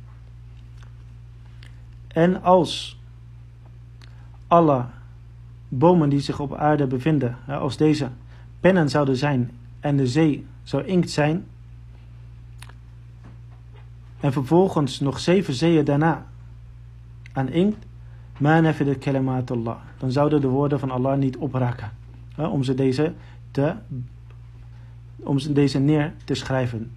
En 2.14 2.42
als 2.42 2.98
alle 4.48 4.84
bomen 5.68 6.08
die 6.08 6.20
zich 6.20 6.40
op 6.40 6.54
aarde 6.54 6.86
bevinden, 6.86 7.36
als 7.48 7.76
deze 7.76 8.08
pennen 8.60 8.88
zouden 8.88 9.16
zijn 9.16 9.50
en 9.80 9.96
de 9.96 10.06
zee 10.06 10.46
zou 10.62 10.84
inkt 10.84 11.10
zijn, 11.10 11.44
en 14.20 14.32
vervolgens 14.32 15.00
nog 15.00 15.18
zeven 15.18 15.54
zeeën 15.54 15.84
daarna 15.84 16.26
aan 17.33 17.49
inkt, 17.49 17.87
Ma 18.39 18.59
nafidat 18.59 18.97
kalimat 18.97 19.51
Allah. 19.51 19.75
Dan 19.97 20.11
zouden 20.11 20.41
de 20.41 20.47
woorden 20.47 20.79
van 20.79 20.91
Allah 20.91 21.17
niet 21.17 21.37
opraken. 21.37 21.91
Hè, 22.35 22.47
om, 22.47 22.63
ze 22.63 22.73
deze 22.73 23.13
te, 23.51 23.73
om 25.15 25.39
ze 25.39 25.53
deze 25.53 25.79
neer 25.79 26.13
te 26.23 26.33
schrijven. 26.33 26.91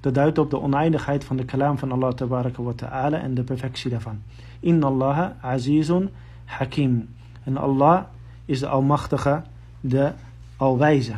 Dat 0.00 0.14
duidt 0.14 0.38
op 0.38 0.50
de 0.50 0.60
oneindigheid 0.60 1.24
van 1.24 1.36
de 1.36 1.44
kalam 1.44 1.78
van 1.78 1.92
Allah 1.92 2.12
tabaraka 2.12 2.62
wa 2.62 2.72
ta'ala 2.72 3.20
en 3.20 3.34
de 3.34 3.42
perfectie 3.42 3.90
daarvan. 3.90 4.22
Inna 4.60 4.86
Allah 4.86 5.30
azizun 5.40 6.10
hakim. 6.44 7.08
En 7.44 7.56
Allah 7.56 8.02
is 8.44 8.60
de 8.60 8.68
almachtige, 8.68 9.42
de 9.80 10.12
alwijze. 10.56 11.14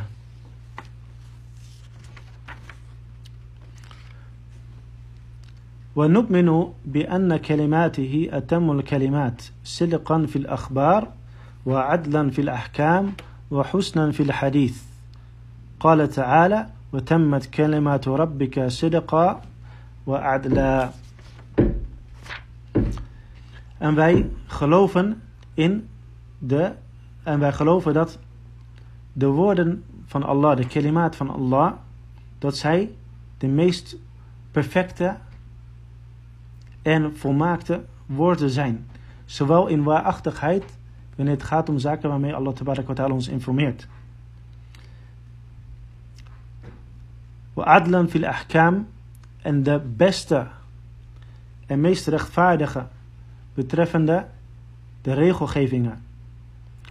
ونؤمن 5.97 6.73
بأن 6.85 7.37
كلماته 7.37 8.29
أتم 8.33 8.71
الكلمات 8.71 9.43
صدقا 9.65 10.27
في 10.27 10.37
الأخبار 10.37 11.09
وعدلا 11.67 12.31
في 12.31 12.41
الأحكام 12.41 13.13
وحسنا 13.51 14.13
في 14.13 14.23
الحديث. 14.23 14.83
قال 15.81 16.09
تعالى 16.09 16.67
وتمت 16.93 17.47
كلمات 17.47 18.09
ربك 18.09 18.67
صدقا 18.67 19.41
وعدلا. 20.07 20.91
En 23.79 23.95
wij 23.95 24.31
geloven 24.47 25.23
in 25.55 25.89
de, 26.39 26.73
en 27.23 27.39
wij 27.39 27.53
geloven 27.53 27.95
dat 27.95 28.19
de 29.13 29.27
woorden 29.27 29.85
van 30.07 30.23
Allah, 30.23 30.57
de 30.57 30.67
kalimaat 30.67 31.17
van 31.17 31.31
Allah, 31.31 31.73
dat 32.39 32.57
zij 32.57 32.91
de 33.39 33.47
meest 33.47 33.97
perfecte 34.51 35.17
en 36.85 37.17
volmaakte 37.17 37.85
woorden 38.07 38.51
zijn. 38.51 38.87
Zowel 39.25 39.67
in 39.67 39.83
waarachtigheid, 39.83 40.65
wanneer 41.17 41.35
het 41.35 41.43
gaat 41.43 41.69
om 41.69 41.79
zaken 41.79 42.09
waarmee 42.09 42.35
Allah 42.35 42.55
ta'ala 42.55 43.15
ons 43.15 43.29
informeert. 43.29 43.87
Wa 47.53 47.63
adlan 47.63 48.09
fil 48.09 48.27
ahkam 48.27 48.87
en 49.43 49.63
de 49.63 49.81
beste 49.97 50.47
en 51.67 51.81
meest 51.81 52.07
rechtvaardige 52.07 52.87
betreffende 53.55 54.27
de 55.03 55.13
regelgevingen. 55.13 56.03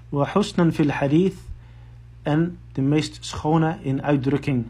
Wa 0.09 0.29
husnan 0.33 0.71
fil 0.71 0.89
hadith 0.89 1.38
en 2.21 2.57
de 2.71 2.81
meest 2.81 3.25
schone 3.25 3.77
in 3.81 4.03
uitdrukking. 4.03 4.67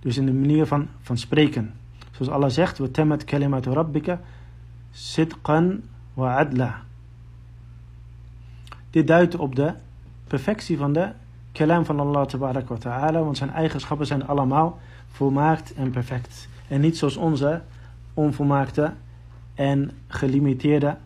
Dus 0.00 0.16
in 0.16 0.26
de 0.26 0.32
manier 0.32 0.66
van, 0.66 0.88
van 1.00 1.18
spreken. 1.18 1.79
Zoals 2.20 2.32
Allah 2.32 2.50
zegt, 2.50 2.78
we 2.78 2.90
temet 2.90 3.24
kalimatu 3.24 3.72
rabbika 3.72 4.20
sidqan 4.92 5.82
wa 6.14 6.36
adla. 6.36 6.82
Dit 8.90 9.06
duidt 9.06 9.36
op 9.36 9.54
de 9.54 9.74
perfectie 10.26 10.78
van 10.78 10.92
de 10.92 11.12
kalam 11.52 11.84
van 11.84 12.00
Allah 12.00 12.30
wa 12.30 12.76
ta'ala, 12.78 13.22
want 13.22 13.36
zijn 13.36 13.50
eigenschappen 13.50 14.06
zijn 14.06 14.26
allemaal 14.26 14.78
volmaakt 15.10 15.74
en 15.74 15.90
perfect. 15.90 16.48
En 16.68 16.80
niet 16.80 16.98
zoals 16.98 17.16
onze 17.16 17.62
onvolmaakte 18.14 18.92
en 19.54 19.90
gelimiteerde 20.06 20.96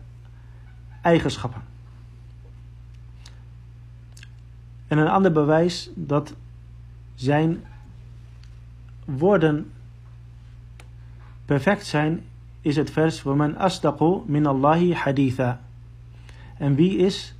eigenschappen. 1.01 1.61
En 4.87 4.97
een 4.97 5.07
ander 5.07 5.31
bewijs 5.31 5.89
dat 5.93 6.33
zijn 7.13 7.63
woorden 9.05 9.71
perfect 11.44 11.86
zijn 11.86 12.24
is 12.60 12.76
het 12.76 12.90
vers 12.90 13.22
وَمَنْ 13.22 13.56
أَصْدَقُ 13.56 14.26
min 14.26 14.46
Allahi 14.46 14.94
haditha. 14.94 15.60
En 16.58 16.74
wie 16.74 16.96
is 16.96 17.34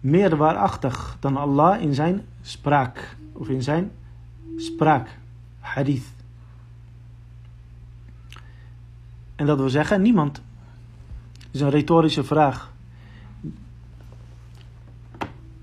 meer 0.00 0.36
waarachtig 0.36 1.16
dan 1.20 1.36
Allah 1.36 1.80
in 1.80 1.94
zijn 1.94 2.26
spraak 2.42 3.16
of 3.32 3.48
in 3.48 3.62
zijn 3.62 3.90
spraak, 4.56 5.18
hadith. 5.60 6.12
En 9.36 9.46
dat 9.46 9.58
wil 9.58 9.68
zeggen, 9.68 10.02
niemand. 10.02 10.42
Het 11.38 11.48
is 11.50 11.60
een 11.60 11.70
retorische 11.70 12.24
vraag. 12.24 12.72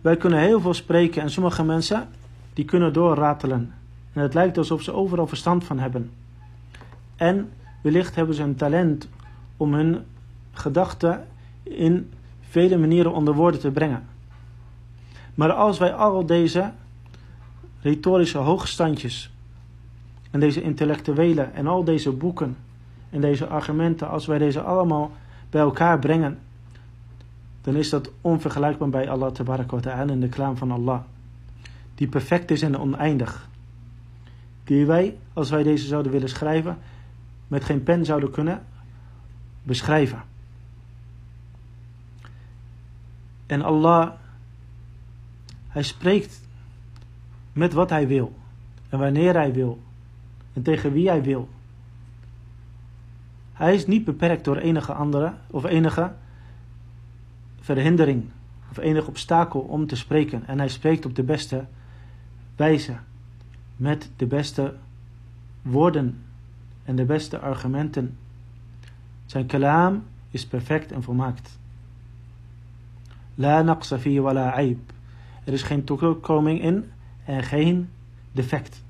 Wij 0.02 0.18
kunnen 0.18 0.40
heel 0.40 0.62
veel 0.62 0.74
spreken 0.74 1.22
en 1.22 1.32
sommige 1.32 1.64
mensen 1.64 2.10
die 2.54 2.66
kunnen 2.66 2.94
doorratelen. 2.94 3.74
En 4.14 4.22
het 4.22 4.34
lijkt 4.34 4.58
alsof 4.58 4.82
ze 4.82 4.94
overal 4.94 5.28
verstand 5.28 5.64
van 5.64 5.80
hebben. 5.80 6.12
En 7.17 7.53
wellicht 7.83 8.15
hebben 8.15 8.35
ze 8.35 8.43
een 8.43 8.57
talent 8.57 9.09
om 9.57 9.75
hun 9.75 10.05
gedachten 10.53 11.27
in 11.63 12.13
vele 12.41 12.77
manieren 12.77 13.13
onder 13.13 13.35
woorden 13.35 13.61
te 13.61 13.71
brengen. 13.71 14.07
Maar 15.35 15.53
als 15.53 15.79
wij 15.79 15.95
al 15.95 16.27
deze 16.27 16.71
retorische 17.81 18.39
hoogstandjes 18.39 19.31
en 20.31 20.41
deze 20.41 20.63
intellectuele 20.63 21.43
en 21.43 21.67
al 21.67 21.85
deze 21.85 22.13
boeken 22.13 22.57
en 23.11 23.21
deze 23.21 23.47
argumenten, 23.47 24.09
als 24.09 24.27
wij 24.27 24.39
deze 24.39 24.61
allemaal 24.61 25.11
bij 25.51 25.61
elkaar 25.61 25.99
brengen, 25.99 26.39
dan 27.61 27.77
is 27.77 27.91
dat 27.91 28.11
onvergelijkbaar 28.21 28.89
bij 28.89 29.11
Allah 29.11 29.37
wa 29.45 29.81
ta'ala 29.81 30.13
en 30.13 30.21
de 30.21 30.29
klaam 30.29 30.57
van 30.57 30.71
Allah. 30.71 31.01
Die 31.95 32.09
perfect 32.09 32.51
is 32.51 32.63
en 32.63 32.79
oneindig. 32.79 33.49
Die 34.65 34.87
wij, 34.87 35.17
als 35.33 35.51
wij 35.51 35.63
deze 35.63 35.87
zouden 35.87 36.13
willen 36.13 36.29
schrijven, 36.29 36.79
met 37.49 37.65
geen 37.65 37.83
pen 37.83 38.05
zouden 38.05 38.31
kunnen 38.31 38.63
beschrijven. 39.63 40.23
En 43.47 43.63
Allah, 43.63 44.11
hij 45.69 45.83
spreekt 45.83 46.41
met 47.53 47.73
wat 47.73 47.91
hij 47.91 48.07
wil. 48.07 48.37
En 48.89 48.99
wanneer 48.99 49.35
hij 49.35 49.53
wil. 49.53 49.83
En 50.53 50.63
tegen 50.63 50.93
wie 50.93 51.09
hij 51.09 51.23
wil. 51.23 51.49
Hij 53.53 53.75
is 53.75 53.87
niet 53.87 54.05
beperkt 54.05 54.45
door 54.45 54.57
enige 54.57 54.93
andere 54.93 55.33
of 55.51 55.65
enige 55.65 56.13
verhindering 57.61 58.25
of 58.71 58.77
enig 58.77 59.07
obstakel 59.07 59.61
om 59.61 59.87
te 59.87 59.97
spreken. 59.97 60.47
En 60.47 60.59
hij 60.59 60.69
spreekt 60.69 61.07
op 61.07 61.15
de 61.15 61.23
beste 61.23 61.65
wijze, 62.57 62.97
met 63.77 64.11
de 64.17 64.27
beste 64.27 64.75
woorden 65.63 66.23
en 66.86 66.96
de 66.96 67.06
beste 67.06 67.40
argumenten. 67.40 68.18
Zijn 69.26 69.46
kalaam 69.46 70.04
is 70.32 70.46
perfect 70.46 70.92
en 70.92 71.04
volmaakt. 71.04 71.60
La 73.36 73.62
naqsa 73.62 73.98
fi 74.00 74.20
wala 74.20 74.52
aib. 74.52 74.80
Er 75.44 75.54
is 75.54 75.64
geen 75.64 75.84
toekoming 75.84 76.62
in 76.62 76.92
en 77.26 77.44
geen 77.44 77.90
defect. 78.32 78.84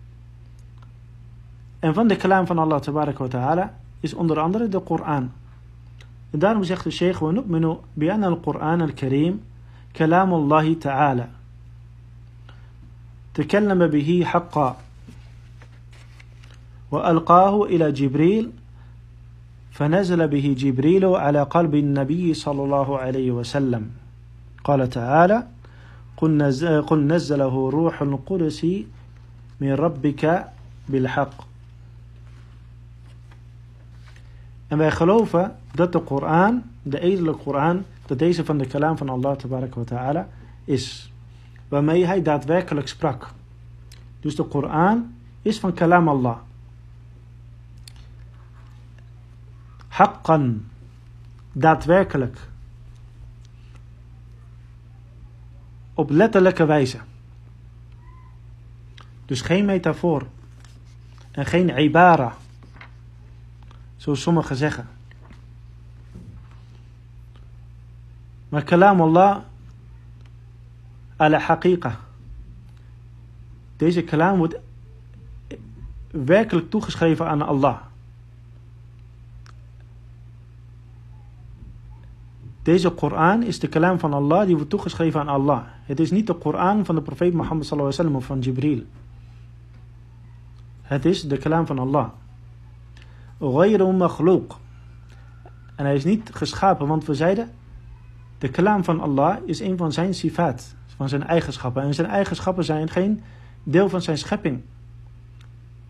En 1.79 1.93
van 1.93 2.08
de 2.08 2.15
kalaam 2.15 2.46
van 2.46 2.60
Allah 2.60 2.81
wa 2.84 3.27
ta'ala 3.27 3.74
is 4.00 4.13
onder 4.13 4.39
andere 4.39 4.70
de 4.70 4.79
Koran. 4.79 5.31
En 6.31 6.39
daarom 6.39 6.63
zegt 6.63 6.84
de 6.84 6.91
sheikh, 6.91 7.22
ونؤمن 7.22 7.77
بأن 7.98 8.24
القرآن 8.24 8.81
الكريم 8.81 9.41
كلام 9.96 10.34
الله 10.34 10.74
تعالى 10.74 11.27
تكلم 13.34 13.88
به 13.88 14.22
حقا 14.25 14.77
وألقاه 16.90 17.64
إلى 17.64 17.93
جبريل 17.93 18.50
فنزل 19.71 20.28
به 20.28 20.55
جبريل 20.59 21.05
على 21.05 21.43
قلب 21.43 21.75
النبي 21.75 22.35
صلى 22.35 22.62
الله 22.62 22.99
عليه 22.99 23.31
وسلم 23.31 23.90
قال 24.64 24.90
تعالى 24.90 25.47
قل 26.87 27.06
نزله 27.06 27.71
روح 27.71 28.02
القدس 28.02 28.67
من 29.60 29.73
ربك 29.73 30.45
بالحق 30.89 31.47
En 34.69 34.78
wij 34.78 34.91
geloven 34.91 35.56
dat 35.75 35.93
de 35.93 36.00
Koran, 36.00 36.63
de 36.82 37.00
edele 37.00 37.32
Koran, 37.32 37.84
dat 38.06 38.19
deze 38.19 38.45
van 38.45 38.58
de 38.58 38.67
kalam 38.67 38.97
van 38.97 39.08
Allah 39.08 39.37
wa 39.49 39.84
ta'ala 39.84 40.28
is. 40.65 41.13
Waarmee 41.69 42.06
hij 42.06 42.23
daadwerkelijk 42.23 42.89
sprak. 42.89 43.30
Dus 44.21 44.37
de 44.37 44.43
Koran 44.43 45.15
is 45.43 45.58
van 45.58 45.73
kalam 45.73 46.08
Allah. 46.08 46.37
Haqqan, 49.97 50.69
daadwerkelijk. 51.52 52.49
Op 55.95 56.11
letterlijke 56.11 56.65
wijze. 56.67 56.99
Dus 59.25 59.41
geen 59.41 59.65
metafoor. 59.65 60.26
En 61.30 61.47
geen 61.47 61.78
ibara 61.78 62.35
Zoals 63.97 64.23
sommigen 64.23 64.56
zeggen. 64.56 64.89
Maar 68.49 68.63
kalam 68.63 69.00
Allah 69.00 69.39
ala 71.17 71.39
haqiqa. 71.39 72.00
Deze 73.76 74.02
kalam 74.02 74.39
wordt 74.39 74.56
werkelijk 76.11 76.71
toegeschreven 76.71 77.28
aan 77.28 77.43
Allah. 77.43 77.85
Deze 82.67 82.91
Koran 82.91 83.43
is 83.43 83.59
de 83.59 83.69
kalam 83.69 83.99
van 83.99 84.13
Allah 84.13 84.47
die 84.47 84.55
wordt 84.55 84.71
toegeschreven 84.71 85.21
aan 85.21 85.29
Allah. 85.29 85.63
Het 85.85 86.00
is 86.00 86.11
niet 86.11 86.26
de 86.26 86.35
Koran 86.35 86.85
van 86.85 86.95
de 86.95 87.00
profeet 87.00 87.33
Mohammed 87.33 87.67
sallallahu 87.67 87.91
wasallam 87.97 88.17
of 88.17 88.25
van 88.25 88.39
Jibril. 88.39 88.83
Het 90.83 91.05
is 91.05 91.23
de 91.23 91.37
kalam 91.37 91.67
van 91.67 91.79
Allah. 91.79 92.09
Ghayru 93.39 93.93
makhluq. 93.93 94.57
En 95.76 95.85
hij 95.85 95.95
is 95.95 96.05
niet 96.05 96.31
geschapen, 96.33 96.87
want 96.87 97.05
we 97.05 97.15
zeiden, 97.15 97.50
de 98.39 98.49
kalam 98.49 98.85
van 98.85 99.00
Allah 99.00 99.37
is 99.45 99.61
een 99.61 99.76
van 99.76 99.93
zijn 99.93 100.15
sifat, 100.15 100.75
van 100.97 101.09
zijn 101.09 101.23
eigenschappen. 101.23 101.83
En 101.83 101.95
zijn 101.95 102.09
eigenschappen 102.09 102.65
zijn 102.65 102.89
geen 102.89 103.23
deel 103.63 103.89
van 103.89 104.02
zijn 104.02 104.19
schepping. 104.19 104.63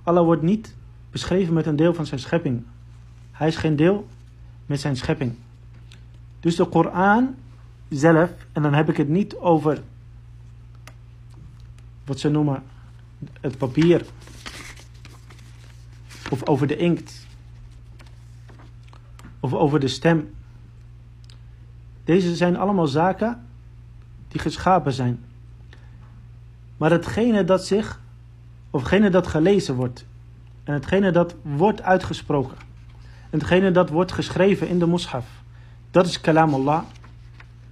Allah 0.03 0.25
wordt 0.25 0.43
niet 0.43 0.77
beschreven 1.11 1.55
met 1.55 1.67
een 1.67 1.77
deel 1.77 1.95
van 1.95 2.07
zijn 2.07 2.21
schepping. 2.21 2.62
Hij 3.33 3.49
is 3.49 3.57
geen 3.57 3.77
deel 3.77 4.07
met 4.67 4.81
zijn 4.81 4.97
schepping. 4.97 5.35
Dus 6.46 6.56
de 6.56 6.66
Koran 6.68 7.35
zelf, 7.88 8.30
en 8.52 8.62
dan 8.62 8.74
heb 8.74 8.88
ik 8.88 8.96
het 8.96 9.09
niet 9.09 9.37
over 9.37 9.82
wat 12.04 12.18
ze 12.18 12.28
noemen 12.28 12.62
het 13.40 13.59
papier, 13.59 14.06
of 16.30 16.48
over 16.48 16.66
de 16.66 16.76
inkt, 16.76 17.26
of 19.40 19.54
over 19.54 19.80
de 19.80 19.88
stem. 19.88 20.35
Deze 22.04 22.37
zijn 22.37 22.56
allemaal 22.56 22.87
zaken 22.87 23.46
die 24.28 24.40
geschapen 24.40 24.92
zijn. 24.92 25.24
Maar 26.76 26.90
hetgene 26.90 27.44
dat 27.44 27.66
zich, 27.66 28.00
of 28.70 28.80
hetgene 28.80 29.11
dat 29.11 29.26
gelezen 29.26 29.74
wordt, 29.74 30.06
en 30.64 30.74
hetgene 30.74 31.11
dat 31.11 31.35
wordt 31.42 31.82
uitgesproken, 31.82 32.56
en 33.30 33.38
hetgene 33.38 33.70
dat 33.70 33.88
wordt 33.88 34.12
geschreven 34.12 34.68
in 34.68 34.78
de 34.78 34.87
mushaf, 34.87 35.36
is 36.04 36.20
kalam 36.20 36.54
Allah, 36.54 36.82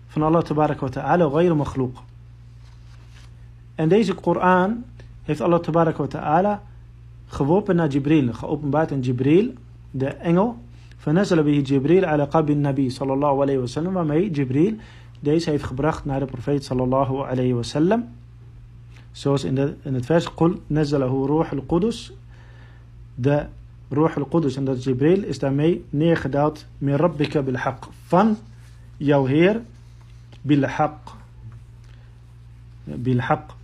van 0.06 0.22
Allah 0.22 0.42
wa 0.80 0.88
ta'ala, 0.88 1.28
ghayr 1.28 1.56
makhluq. 1.56 1.98
En 3.74 3.88
deze 3.88 4.14
Koran 4.14 4.84
heeft 5.22 5.40
Allah 5.40 5.60
wa 5.96 6.06
ta'ala 6.06 6.62
geworpen 7.26 7.76
naar 7.76 7.88
Jibril, 7.88 8.32
geopenbaard 8.32 8.90
in 8.90 9.00
Jibril, 9.00 9.52
de 9.90 10.06
engel, 10.06 10.56
فنزل 11.04 11.42
به 11.42 11.60
جبريل 11.60 12.04
على 12.04 12.24
قلب 12.24 12.50
النبي 12.50 12.90
صلى 12.90 13.12
الله 13.12 13.40
عليه 13.40 13.58
وسلم 13.58 13.92
waarmee 13.94 14.30
Jibril 14.30 14.74
deze 15.20 15.50
heeft 15.50 15.64
gebracht 15.64 16.04
naar 16.04 16.20
de 16.20 16.26
profeet 16.26 16.64
sallallahu 16.64 17.16
alayhi 17.16 17.54
wasallam 17.54 18.04
zoals 19.12 19.44
in, 19.44 19.54
de, 19.54 19.74
in 19.82 19.94
het 19.94 20.06
vers 20.06 20.26
قل 20.26 20.60
نزله 20.66 21.26
روح 21.26 21.52
القدس 21.52 22.12
de 23.14 23.46
روح 23.90 24.16
القدس 24.16 24.56
en 24.56 24.64
dat 24.64 24.84
Jibril 24.84 25.22
is 25.22 25.38
daarmee 25.38 25.84
neergedaald 25.90 26.66
min 26.78 26.96
rabbika 26.96 27.42
bil 27.42 27.56
haq 27.56 27.88
van 28.13 28.38
jouw 28.97 29.25
Heer 29.25 29.62
bil 30.41 30.65
haq 30.65 31.15
bil 32.84 33.19
haq 33.19 33.56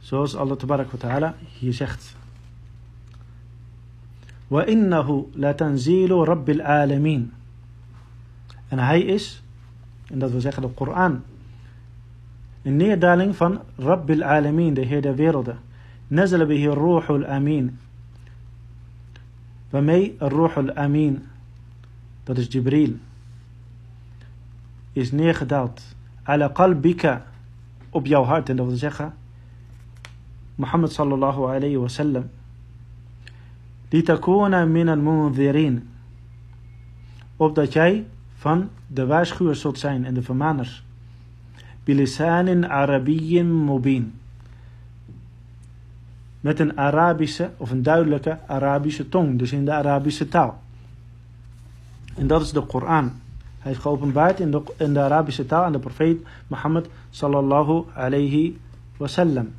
zoals 0.00 0.34
Allah 0.34 0.56
tabarak 0.56 0.90
wa 0.92 0.98
ta'ala 0.98 1.34
hier 1.58 1.72
zegt 1.72 2.20
وَإِنَّهُ 4.52 5.08
لَتَنْزِيلُ 5.36 6.12
رَبِّ 6.12 6.48
الْعَالَمِينَ 6.50 7.32
En 8.68 8.78
hij 8.78 9.00
is, 9.00 9.42
en 10.06 10.18
dat 10.18 10.30
wil 10.30 10.40
zeggen 10.40 10.62
de 10.62 10.68
Koran, 10.68 11.22
een 12.62 12.76
neerdaling 12.76 13.36
van 13.36 13.60
Rabbil 13.76 14.22
Alamin, 14.22 14.74
de 14.74 14.80
Heer 14.80 15.02
der 15.02 15.16
werelden. 15.16 15.58
Nazala 16.08 16.44
bihi 16.46 16.68
Ruhul 16.68 17.26
Amin. 17.26 17.78
Waarmee 19.70 20.16
Ruhul 20.18 20.72
Amin, 20.74 21.22
dat 22.27 22.37
is 22.37 22.47
Jibril, 22.49 22.95
is 24.91 25.11
neergedaald. 25.11 25.81
Ala 26.23 26.47
qalbika, 26.47 27.25
op 27.89 28.05
jouw 28.05 28.23
hart. 28.23 28.49
En 28.49 28.55
dat 28.55 28.65
wil 28.65 28.75
zeggen, 28.75 29.13
Mohammed 30.55 30.91
sallallahu 30.91 31.43
alayhi 31.43 31.77
wa 31.77 31.87
sallam. 31.87 32.29
Litakuna 33.89 34.65
min 34.65 34.89
al-munzirin. 34.89 35.89
Opdat 37.37 37.73
jij 37.73 38.05
van 38.35 38.69
de 38.87 39.05
waarschuwers 39.05 39.61
zult 39.61 39.79
zijn 39.79 40.05
en 40.05 40.13
de 40.13 40.21
vermaners. 40.21 40.83
Bilisanin 41.83 42.69
Arabiyyin 42.69 43.65
mubin. 43.65 44.13
Met 46.39 46.59
een 46.59 46.77
Arabische 46.77 47.51
of 47.57 47.71
een 47.71 47.83
duidelijke 47.83 48.39
Arabische 48.47 49.09
tong, 49.09 49.39
dus 49.39 49.51
in 49.51 49.65
de 49.65 49.71
Arabische 49.71 50.27
taal. 50.27 50.65
En 52.17 52.27
dat 52.27 52.41
is 52.41 52.51
de 52.51 52.61
Koran. 52.61 53.11
Hij 53.59 53.71
is 53.71 53.77
geopenbaard 53.77 54.39
in 54.39 54.51
de, 54.51 54.61
in 54.77 54.93
de 54.93 54.99
Arabische 54.99 55.45
taal 55.45 55.63
aan 55.63 55.71
de 55.71 55.79
profeet 55.79 56.21
Mohammed 56.47 56.89
sallallahu 57.09 57.83
alayhi 57.93 58.59
wasallam. 58.97 59.53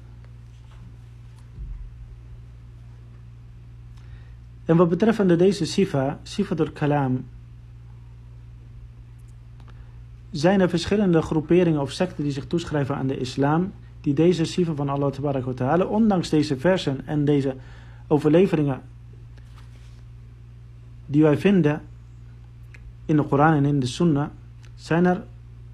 En 4.65 4.77
wat 4.77 4.89
betreft 4.89 5.39
deze 5.39 5.65
sifa, 5.65 6.19
sifa 6.23 6.55
door 6.55 6.71
kalam, 6.71 7.25
zijn 10.31 10.61
er 10.61 10.69
verschillende 10.69 11.23
groeperingen 11.23 11.81
of 11.81 11.91
secten 11.91 12.25
die 12.25 12.33
zich 12.33 12.47
toeschrijven 12.47 12.97
aan 12.97 13.07
de 13.07 13.19
islam, 13.19 13.73
die 14.01 14.15
deze 14.15 14.45
sifa 14.45 14.73
van 14.75 14.89
Allah 14.89 15.15
wa 15.15 15.53
ta'ala, 15.55 15.85
ondanks 15.85 16.29
deze 16.29 16.57
versen 16.57 17.07
en 17.07 17.25
deze 17.25 17.57
overleveringen 18.07 18.81
die 21.07 21.23
wij 21.23 21.39
vinden 21.39 21.83
in 23.09 23.17
de 23.17 23.23
Koran 23.23 23.53
en 23.53 23.65
in 23.65 23.81
de 23.81 23.87
Sunnah, 23.87 24.29
zijn 24.75 25.07
er 25.07 25.23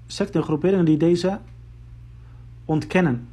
secten 0.07 0.39
en 0.39 0.45
groeperingen 0.45 0.85
die 0.85 0.97
deze 0.97 1.39
ontkennen. 2.65 3.27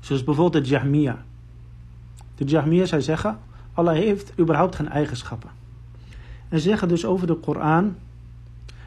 Zoals 0.00 0.24
bijvoorbeeld 0.24 0.64
de 0.64 0.70
Jahmiya. 0.70 1.24
De 2.34 2.44
Jahmiya, 2.44 2.84
zij 2.84 3.00
zeggen, 3.00 3.38
Allah 3.72 3.94
heeft 3.94 4.32
überhaupt 4.38 4.74
geen 4.74 4.88
eigenschappen. 4.88 5.50
En 6.48 6.60
zeggen 6.60 6.88
dus 6.88 7.04
over 7.04 7.26
de 7.26 7.34
Koran, 7.34 7.96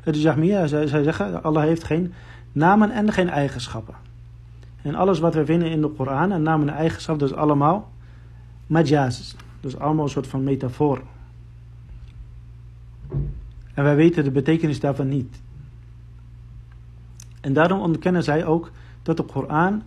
de 0.04 0.22
Jahmiya, 0.22 0.68
zij, 0.68 0.88
zeggen, 0.88 1.44
Allah 1.44 1.64
heeft 1.64 1.84
geen 1.84 2.14
namen 2.52 2.92
en 2.92 3.12
geen 3.12 3.30
eigenschappen. 3.30 3.96
En 4.82 4.96
alles 4.96 5.20
wat 5.20 5.34
we 5.34 5.46
vinden 5.46 5.72
in 5.72 5.82
de 5.82 5.90
Koran, 5.90 6.32
en 6.32 6.42
namen 6.42 6.70
en 6.70 6.76
eigenschappen, 6.76 7.28
dat 7.28 7.36
is 7.36 7.44
allemaal 7.44 7.92
majaz. 8.68 9.36
Dus 9.60 9.78
allemaal 9.78 10.04
een 10.04 10.10
soort 10.10 10.28
van 10.28 10.44
metafoor. 10.44 11.02
En 13.82 13.88
wij 13.88 13.96
weten 13.96 14.24
de 14.24 14.32
betekenis 14.32 14.80
daarvan 14.80 15.08
niet. 15.08 15.42
En 17.40 17.54
daarom 17.54 17.80
ontkennen 17.80 18.24
zij 18.24 18.46
ook 18.46 18.72
dat 19.04 19.18
de 19.18 19.24
Koran 19.24 19.84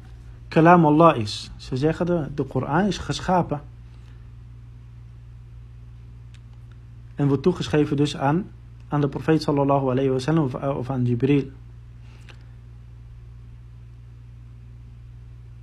kalam 0.48 0.84
Allah 0.84 1.16
is. 1.16 1.50
Ze 1.56 1.76
zeggen 1.76 2.06
de, 2.06 2.26
de 2.34 2.44
Koran 2.44 2.86
is 2.86 2.98
geschapen. 2.98 3.62
En 7.14 7.26
wordt 7.28 7.42
toegeschreven 7.42 7.96
dus 7.96 8.16
aan, 8.16 8.50
aan 8.88 9.00
de 9.00 9.08
profeet 9.08 9.42
sallallahu 9.42 9.90
alayhi 9.90 10.10
wa 10.10 10.18
sallam 10.18 10.44
of, 10.76 10.90
aan 10.90 11.04
Jibril. 11.04 11.50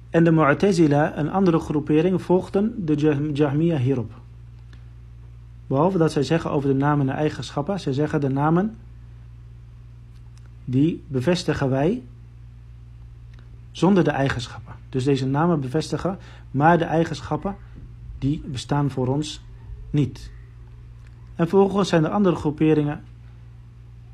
En 0.10 0.24
de 0.24 0.32
Mu'tazila 0.32 1.14
en 1.14 1.30
andere 1.30 1.60
groeperingen 1.60 2.20
volgden 2.20 2.86
de 2.86 3.32
Jahmiya 3.34 3.78
hierop. 3.78 4.21
Behalve 5.72 5.98
dat 5.98 6.12
zij 6.12 6.24
zeggen 6.24 6.52
over 6.52 6.70
de 6.70 6.76
namen 6.76 7.10
en 7.10 7.16
eigenschappen. 7.16 7.80
Zij 7.80 7.94
zeggen 7.94 8.22
de 8.22 8.30
namen 8.30 8.76
die 10.66 11.04
bevestigen 11.08 11.70
wij 11.70 12.04
zonder 13.72 14.04
de 14.04 14.12
eigenschappen. 14.12 14.74
Dus 14.90 15.04
deze 15.04 15.28
namen 15.28 15.60
bevestigen, 15.60 16.18
maar 16.52 16.78
de 16.78 16.84
eigenschappen 16.84 17.56
die 18.20 18.44
bestaan 18.46 18.90
voor 18.90 19.08
ons 19.08 19.42
niet. 19.90 20.32
En 21.36 21.48
vervolgens 21.48 21.90
zijn 21.90 22.04
er 22.04 22.10
andere 22.10 22.36
groeperingen 22.36 23.04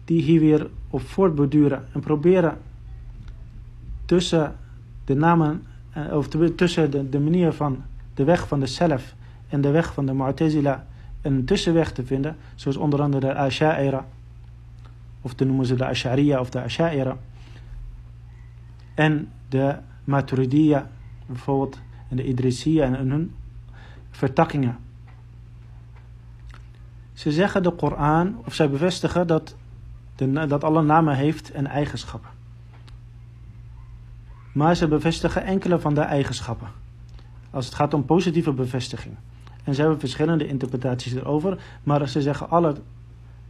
die 0.06 0.22
hier 0.22 0.39
weer 0.39 0.70
op 0.89 1.02
voortborduren 1.02 1.88
en 1.93 2.00
proberen 2.00 2.58
tussen 4.06 4.56
de 5.06 5.13
namen, 5.13 5.63
eh, 5.89 6.13
of 6.13 6.28
tussen 6.56 6.91
de, 6.91 7.10
de 7.10 7.20
manier 7.20 7.54
van 7.54 7.84
de 8.13 8.24
weg 8.24 8.48
van 8.48 8.60
de 8.60 8.67
zelf 8.67 9.15
en 9.50 9.62
de 9.62 9.72
weg 9.72 9.93
van 9.93 10.06
de 10.06 10.13
Mu'tazila 10.13 10.86
een 11.21 11.45
tussenweg 11.45 11.91
te 11.91 12.06
vinden, 12.06 12.36
zoals 12.56 12.77
onder 12.77 13.01
andere 13.01 13.27
de 13.27 13.36
Asha'ira, 13.36 14.06
of 15.21 15.34
dan 15.34 15.47
noemen 15.47 15.65
ze 15.65 15.75
de 15.75 15.86
Ash'ariya 15.86 16.39
of 16.39 16.49
de 16.49 16.62
Asha'ira, 16.62 17.17
en 18.93 19.32
de 19.49 19.75
Maturidiyya 20.03 20.89
bijvoorbeeld, 21.25 21.80
en 22.10 22.17
de 22.17 22.27
Idrisiyya 22.27 22.86
en 22.86 23.10
hun 23.10 23.36
vertakkingen. 24.12 24.77
Ze 27.13 27.32
zeggen 27.32 27.63
de 27.63 27.71
Koran, 27.71 28.41
of 28.45 28.53
zij 28.53 28.69
bevestigen 28.69 29.27
dat, 29.27 29.56
de, 30.15 30.47
dat 30.47 30.63
alle 30.63 30.82
namen 30.82 31.15
heeft 31.15 31.51
en 31.51 31.67
eigenschappen. 31.67 32.30
Maar 34.53 34.75
ze 34.75 34.88
bevestigen 34.88 35.43
enkele 35.43 35.80
van 35.80 35.93
de 35.93 36.01
eigenschappen. 36.01 36.67
Als 37.49 37.65
het 37.65 37.75
gaat 37.75 37.93
om 37.93 38.06
positieve 38.06 38.51
bevestiging. 38.51 39.15
En 39.67 39.75
ze 39.75 39.82
hebben 39.82 39.99
verschillende 39.99 40.47
interpretaties 40.47 41.13
erover. 41.13 41.58
Maar 41.84 42.10
ze 42.10 42.21
zeggen 42.21 42.49
alle 42.49 42.75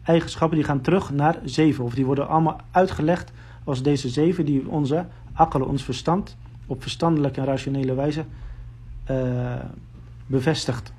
eigenschappen 0.04 0.58
die 0.58 0.68
gaan 0.68 0.82
terug 0.82 1.12
naar 1.12 1.40
zeven. 1.44 1.84
Of 1.84 1.94
die 1.94 2.06
worden 2.06 2.28
allemaal 2.28 2.62
uitgelegd 2.72 3.32
als 3.64 3.84
deze 3.84 4.10
zeven 4.10 4.46
die 4.46 4.70
onze 4.70 5.06
akkel, 5.34 5.62
ons 5.62 5.84
verstand, 5.84 6.38
op 6.66 6.82
verstandelijke 6.82 7.40
en 7.40 7.46
rationele 7.46 7.94
wijze 7.94 8.26
uh, 9.12 9.54
bevestigt. 10.26 10.94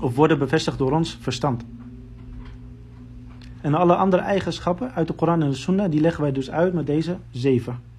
Of 0.00 0.14
worden 0.14 0.38
bevestigd 0.38 0.78
door 0.78 0.92
ons 0.92 1.18
verstand. 1.20 1.64
En 3.60 3.74
alle 3.74 3.94
andere 3.94 4.22
eigenschappen 4.22 4.94
uit 4.94 5.06
de 5.06 5.14
Koran 5.14 5.42
en 5.42 5.50
de 5.50 5.56
Sunnah, 5.56 5.90
die 5.90 6.00
leggen 6.00 6.22
wij 6.22 6.32
dus 6.32 6.50
uit 6.50 6.72
met 6.72 6.86
deze 6.86 7.16
zeven. 7.30 7.89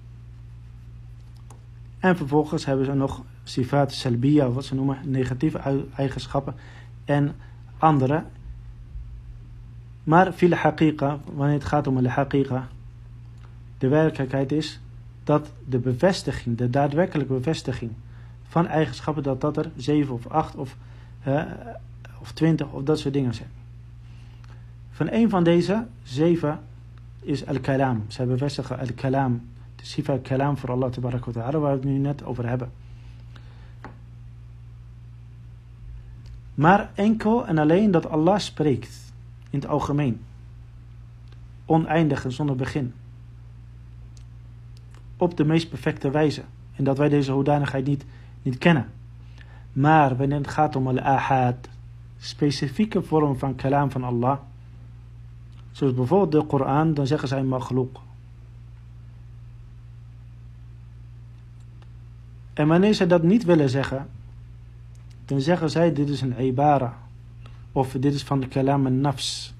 En 2.02 2.16
vervolgens 2.16 2.64
hebben 2.64 2.86
ze 2.86 2.92
nog 2.92 3.22
sifat 3.44 3.92
salbiya, 3.92 4.48
wat 4.48 4.64
ze 4.64 4.74
noemen, 4.74 4.98
negatieve 5.04 5.84
eigenschappen 5.94 6.54
en 7.04 7.34
andere. 7.78 8.24
Maar 10.04 10.32
fil 10.32 10.50
haqiqa, 10.50 11.18
wanneer 11.34 11.54
het 11.54 11.64
gaat 11.64 11.86
om 11.86 12.02
de 12.02 12.08
haqiqa, 12.08 12.68
de 13.78 13.88
werkelijkheid 13.88 14.52
is 14.52 14.80
dat 15.24 15.52
de 15.68 15.78
bevestiging, 15.78 16.56
de 16.56 16.70
daadwerkelijke 16.70 17.32
bevestiging 17.32 17.90
van 18.42 18.66
eigenschappen, 18.66 19.22
dat 19.22 19.40
dat 19.40 19.56
er 19.56 19.70
7 19.76 20.14
of 20.14 20.26
8 20.26 20.54
of, 20.54 20.76
uh, 21.26 21.42
of 22.20 22.32
20 22.32 22.68
of 22.68 22.82
dat 22.82 22.98
soort 22.98 23.14
dingen 23.14 23.34
zijn. 23.34 23.50
Van 24.90 25.08
een 25.10 25.30
van 25.30 25.44
deze 25.44 25.86
zeven 26.02 26.60
is 27.20 27.46
al-kalam. 27.46 28.04
Zij 28.08 28.26
bevestigen 28.26 28.78
al-kalam, 28.78 29.42
sifa 29.82 30.12
al-kalam 30.12 30.56
voor 30.56 30.70
Allah 30.70 30.92
wa 30.94 31.20
waar 31.30 31.60
we 31.60 31.66
het 31.66 31.84
nu 31.84 31.98
net 31.98 32.24
over 32.24 32.48
hebben. 32.48 32.70
Maar 36.54 36.90
enkel 36.94 37.46
en 37.46 37.58
alleen 37.58 37.90
dat 37.90 38.08
Allah 38.08 38.38
spreekt. 38.38 39.12
In 39.50 39.58
het 39.58 39.68
algemeen. 39.68 40.20
Oneindig 41.64 42.24
en 42.24 42.32
zonder 42.32 42.56
begin. 42.56 42.94
Op 45.16 45.36
de 45.36 45.44
meest 45.44 45.68
perfecte 45.68 46.10
wijze. 46.10 46.42
En 46.76 46.84
dat 46.84 46.98
wij 46.98 47.08
deze 47.08 47.32
hoedanigheid 47.32 47.86
niet, 47.86 48.04
niet 48.42 48.58
kennen. 48.58 48.86
Maar 49.72 50.16
wanneer 50.16 50.38
het 50.38 50.48
gaat 50.48 50.76
om 50.76 50.88
al-ahad. 50.88 51.68
Specifieke 52.18 53.02
vorm 53.02 53.38
van 53.38 53.54
kalam 53.54 53.90
van 53.90 54.04
Allah. 54.04 54.38
Zoals 55.70 55.94
bijvoorbeeld 55.94 56.32
de 56.32 56.48
Koran. 56.48 56.94
Dan 56.94 57.06
zeggen 57.06 57.28
zij 57.28 57.42
maghluk. 57.42 57.98
En 62.54 62.68
wanneer 62.68 62.92
ze 62.92 63.06
dat 63.06 63.22
niet 63.22 63.44
willen 63.44 63.70
zeggen 63.70 64.08
dan 65.24 65.40
zeggen 65.40 65.70
zij 65.70 65.92
dit 65.92 66.08
is 66.08 66.20
een 66.20 66.44
ibara. 66.44 66.98
Of 67.72 67.92
dit 67.92 68.14
is 68.14 68.22
van 68.22 68.40
de 68.40 68.48
kalam 68.48 68.86
en 68.86 69.00
nafs. 69.00 69.54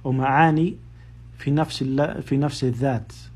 Of 0.00 0.14
ma'ani 0.14 0.78
fi 1.36 1.50
nafsi 2.36 2.70
dhaat. 2.70 3.30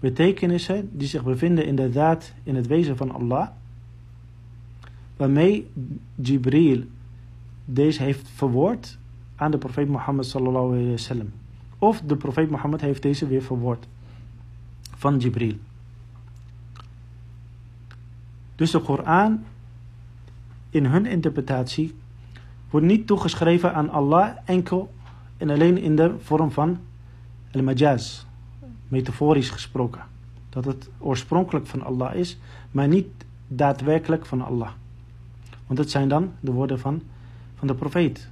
Betekenissen 0.00 0.88
die 0.92 1.08
zich 1.08 1.24
bevinden 1.24 1.66
in 1.66 1.76
de 1.76 2.18
in 2.42 2.56
het 2.56 2.66
wezen 2.66 2.96
van 2.96 3.10
Allah. 3.10 3.48
Waarmee 5.16 5.70
Jibril 6.14 6.84
deze 7.64 8.02
heeft 8.02 8.28
verwoord 8.28 8.98
aan 9.36 9.50
de 9.50 9.58
profeet 9.58 9.88
Mohammed 9.88 10.26
sallallahu 10.26 10.66
alayhi 10.66 10.90
wa 10.90 10.96
sallam. 10.96 11.32
Of 11.78 12.00
de 12.00 12.16
profeet 12.16 12.50
Mohammed 12.50 12.80
heeft 12.80 13.02
deze 13.02 13.26
weer 13.26 13.42
verwoord 13.42 13.86
van 14.96 15.18
Jibril. 15.18 15.56
Dus 18.56 18.70
de 18.70 18.80
Koran 18.80 19.44
in 20.70 20.84
hun 20.84 21.06
interpretatie 21.06 21.94
wordt 22.70 22.86
niet 22.86 23.06
toegeschreven 23.06 23.74
aan 23.74 23.90
Allah 23.90 24.36
enkel 24.44 24.94
en 25.36 25.50
alleen 25.50 25.78
in 25.78 25.96
de 25.96 26.14
vorm 26.18 26.50
van 26.50 26.78
al-majaz, 27.52 28.24
metaforisch 28.88 29.50
gesproken. 29.50 30.00
Dat 30.48 30.64
het 30.64 30.88
oorspronkelijk 30.98 31.66
van 31.66 31.82
Allah 31.82 32.14
is, 32.14 32.38
maar 32.70 32.88
niet 32.88 33.06
daadwerkelijk 33.48 34.26
van 34.26 34.42
Allah. 34.42 34.70
Want 35.66 35.78
het 35.78 35.90
zijn 35.90 36.08
dan 36.08 36.32
de 36.40 36.52
woorden 36.52 36.78
van, 36.78 37.02
van 37.54 37.66
de 37.66 37.74
profeet. 37.74 38.28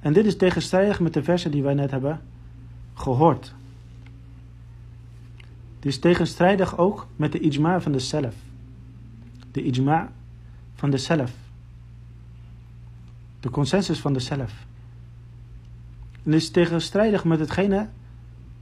En 0.00 0.12
dit 0.12 0.26
is 0.26 0.36
tegenstrijdig 0.36 1.00
met 1.00 1.14
de 1.14 1.22
versen 1.22 1.50
die 1.50 1.62
wij 1.62 1.74
net 1.74 1.90
hebben 1.90 2.20
gehoord. 2.94 3.54
Dit 5.80 5.92
is 5.92 5.98
tegenstrijdig 5.98 6.78
ook 6.78 7.06
met 7.16 7.32
de 7.32 7.40
ijma 7.40 7.80
van 7.80 7.92
de 7.92 7.98
zelf. 7.98 8.34
De 9.54 9.62
ijma 9.62 10.10
van 10.74 10.90
de 10.90 10.98
zelf. 10.98 11.32
De 13.40 13.50
consensus 13.50 14.00
van 14.00 14.12
de 14.12 14.20
zelf. 14.20 14.52
En 16.22 16.32
is 16.32 16.50
tegenstrijdig 16.50 17.24
met 17.24 17.38
hetgene 17.38 17.88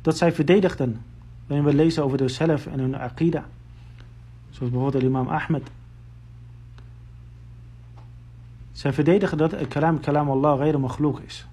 dat 0.00 0.16
zij 0.16 0.33
verdedigden. 0.33 1.00
Wanneer 1.46 1.66
we 1.66 1.74
lezen 1.74 2.05
over 2.05 2.18
de 2.18 2.28
zelf 2.28 2.66
en 2.66 2.78
hun 2.78 2.94
aqida. 2.94 3.44
Zoals 4.50 4.72
bijvoorbeeld 4.72 5.05
imam 5.05 5.28
Ahmed. 5.28 5.70
Zij 8.72 8.92
verdedigen 8.92 9.38
dat 9.38 9.50
het 9.50 9.68
kalam 9.68 10.00
kalam 10.00 10.31
Allah 10.31 10.59
ghayr 10.59 10.81
makhlouk 10.81 11.18
is. 11.18 11.46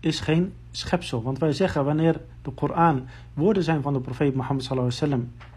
Is 0.00 0.20
geen 0.20 0.52
schepsel. 0.70 1.22
Want 1.22 1.38
wij 1.38 1.52
zeggen 1.52 1.84
wanneer 1.84 2.20
de 2.42 2.50
Koran 2.50 3.06
woorden 3.34 3.62
zijn 3.62 3.82
van 3.82 3.92
de 3.92 4.00
profeet 4.00 4.34
Mohammed 4.34 4.64
sallallahu 4.64 4.96
alaihi 4.96 5.12
wasallam. 5.12 5.52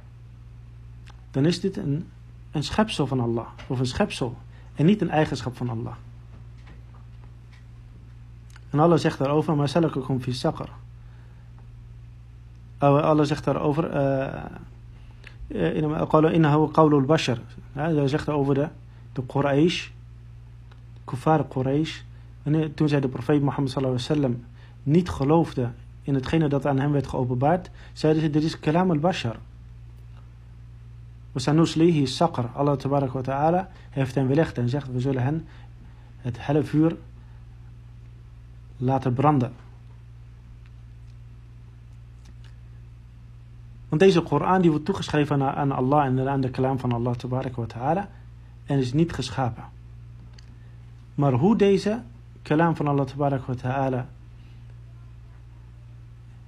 Dan 1.31 1.45
is 1.45 1.59
dit 1.59 1.77
een, 1.77 2.07
een 2.51 2.63
schepsel 2.63 3.07
van 3.07 3.19
Allah. 3.19 3.47
Of 3.67 3.79
een 3.79 3.85
schepsel. 3.85 4.37
En 4.75 4.85
niet 4.85 5.01
een 5.01 5.09
eigenschap 5.09 5.57
van 5.57 5.69
Allah. 5.69 5.93
En 8.69 8.79
Allah 8.79 8.97
zegt 8.97 9.17
daarover, 9.17 9.55
maar 9.55 9.69
salakakum 9.69 10.21
fi 10.21 10.33
saqar. 10.33 10.69
Oh, 12.79 13.01
Allah 13.01 13.25
zegt 13.25 13.43
daarover, 13.43 13.91
innahu 16.33 16.71
qawlul 16.71 17.01
bashar. 17.01 17.37
Hij 17.73 18.07
zegt 18.07 18.29
over 18.29 18.53
de, 18.53 18.67
de 19.13 19.25
Quraysh, 19.25 19.89
kuffar 21.03 21.47
Quraysh. 21.47 22.01
En 22.43 22.73
toen 22.73 22.87
zij 22.87 22.99
de 22.99 23.07
profeet 23.07 23.41
Mohammed 23.41 23.71
sallallahu 23.71 24.03
alaihi 24.03 24.21
wasallam 24.21 24.45
niet 24.83 25.09
geloofde 25.09 25.69
in 26.01 26.13
hetgene 26.13 26.47
dat 26.47 26.65
aan 26.65 26.79
hem 26.79 26.91
werd 26.91 27.07
geopenbaard, 27.07 27.69
zeiden 27.93 28.21
ze, 28.21 28.29
dit 28.29 28.43
is 28.43 28.59
kalam 28.59 28.91
al-bashar. 28.91 29.35
Wasanuslihi 31.37 32.05
saqar. 32.05 32.49
Allah 32.53 33.11
wa 33.11 33.21
ta'ala 33.21 33.69
heeft 33.89 34.15
hen 34.15 34.27
belegd 34.27 34.57
en 34.57 34.69
zegt, 34.69 34.91
we 34.91 34.99
zullen 34.99 35.23
hen 35.23 35.47
het 36.17 36.45
helle 36.45 36.63
vuur 36.63 36.97
laten 38.77 39.13
branden. 39.13 39.53
Want 43.89 44.01
deze 44.01 44.21
Koran 44.21 44.61
die 44.61 44.69
wordt 44.69 44.85
toegeschreven 44.85 45.55
aan, 45.55 45.71
Allah 45.71 46.05
en 46.05 46.29
aan 46.29 46.41
de 46.41 46.49
kalam 46.49 46.79
van 46.79 46.91
Allah 46.91 47.15
wa 47.55 47.65
ta'ala 47.65 48.09
en 48.65 48.79
is 48.79 48.93
niet 48.93 49.13
geschapen. 49.13 49.63
Maar 51.15 51.33
hoe 51.33 51.55
deze 51.55 52.01
kalam 52.41 52.75
van 52.75 52.87
Allah 52.87 53.07
wa 53.15 53.55
ta'ala 53.61 54.07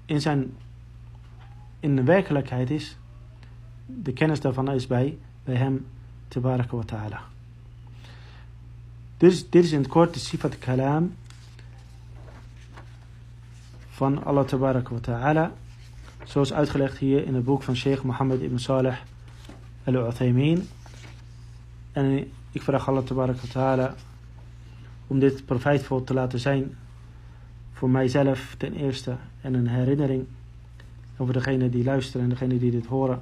in 0.05 0.21
zijn 0.21 0.53
in 1.79 1.95
de 1.95 2.03
werkelijkheid 2.03 2.69
is, 2.69 2.97
de 3.95 4.13
kennis 4.13 4.39
daarvan 4.39 4.71
is 4.71 4.87
bij, 4.87 5.17
bij 5.43 5.55
hem 5.55 5.85
tabarak 6.27 6.71
wa 6.71 6.83
ta'ala. 6.83 7.21
Dit 9.17 9.31
is, 9.31 9.49
dit 9.49 9.63
is 9.63 9.71
in 9.71 9.79
het 9.79 9.87
kort 9.87 10.13
de 10.13 10.19
sifat 10.19 10.57
kalam 10.57 11.13
van 13.89 14.23
Allah 14.23 14.45
tabarak 14.45 14.89
wa 14.89 14.99
ta'ala. 14.99 15.51
Zoals 16.23 16.53
uitgelegd 16.53 16.97
hier 16.97 17.25
in 17.25 17.35
het 17.35 17.43
boek 17.43 17.63
van 17.63 17.75
Sheikh 17.75 18.01
Mohammed 18.01 18.41
ibn 18.41 18.57
Saleh 18.57 18.97
al-Uthaymin. 19.83 20.67
En 21.91 22.31
ik 22.51 22.61
vraag 22.61 22.87
Allah 22.87 23.03
tabarak 23.03 23.41
wa 23.41 23.47
ta'ala 23.51 23.95
om 25.07 25.19
dit 25.19 25.45
profijtvol 25.45 26.03
te 26.03 26.13
laten 26.13 26.39
zijn 26.39 26.77
voor 27.73 27.89
mijzelf 27.89 28.55
ten 28.57 28.73
eerste 28.73 29.15
en 29.41 29.53
een 29.53 29.67
herinnering 29.67 30.25
over 31.17 31.33
degene 31.33 31.69
die 31.69 31.83
luisteren 31.83 32.23
en 32.23 32.29
degene 32.29 32.59
die 32.59 32.71
dit 32.71 32.85
horen. 32.85 33.21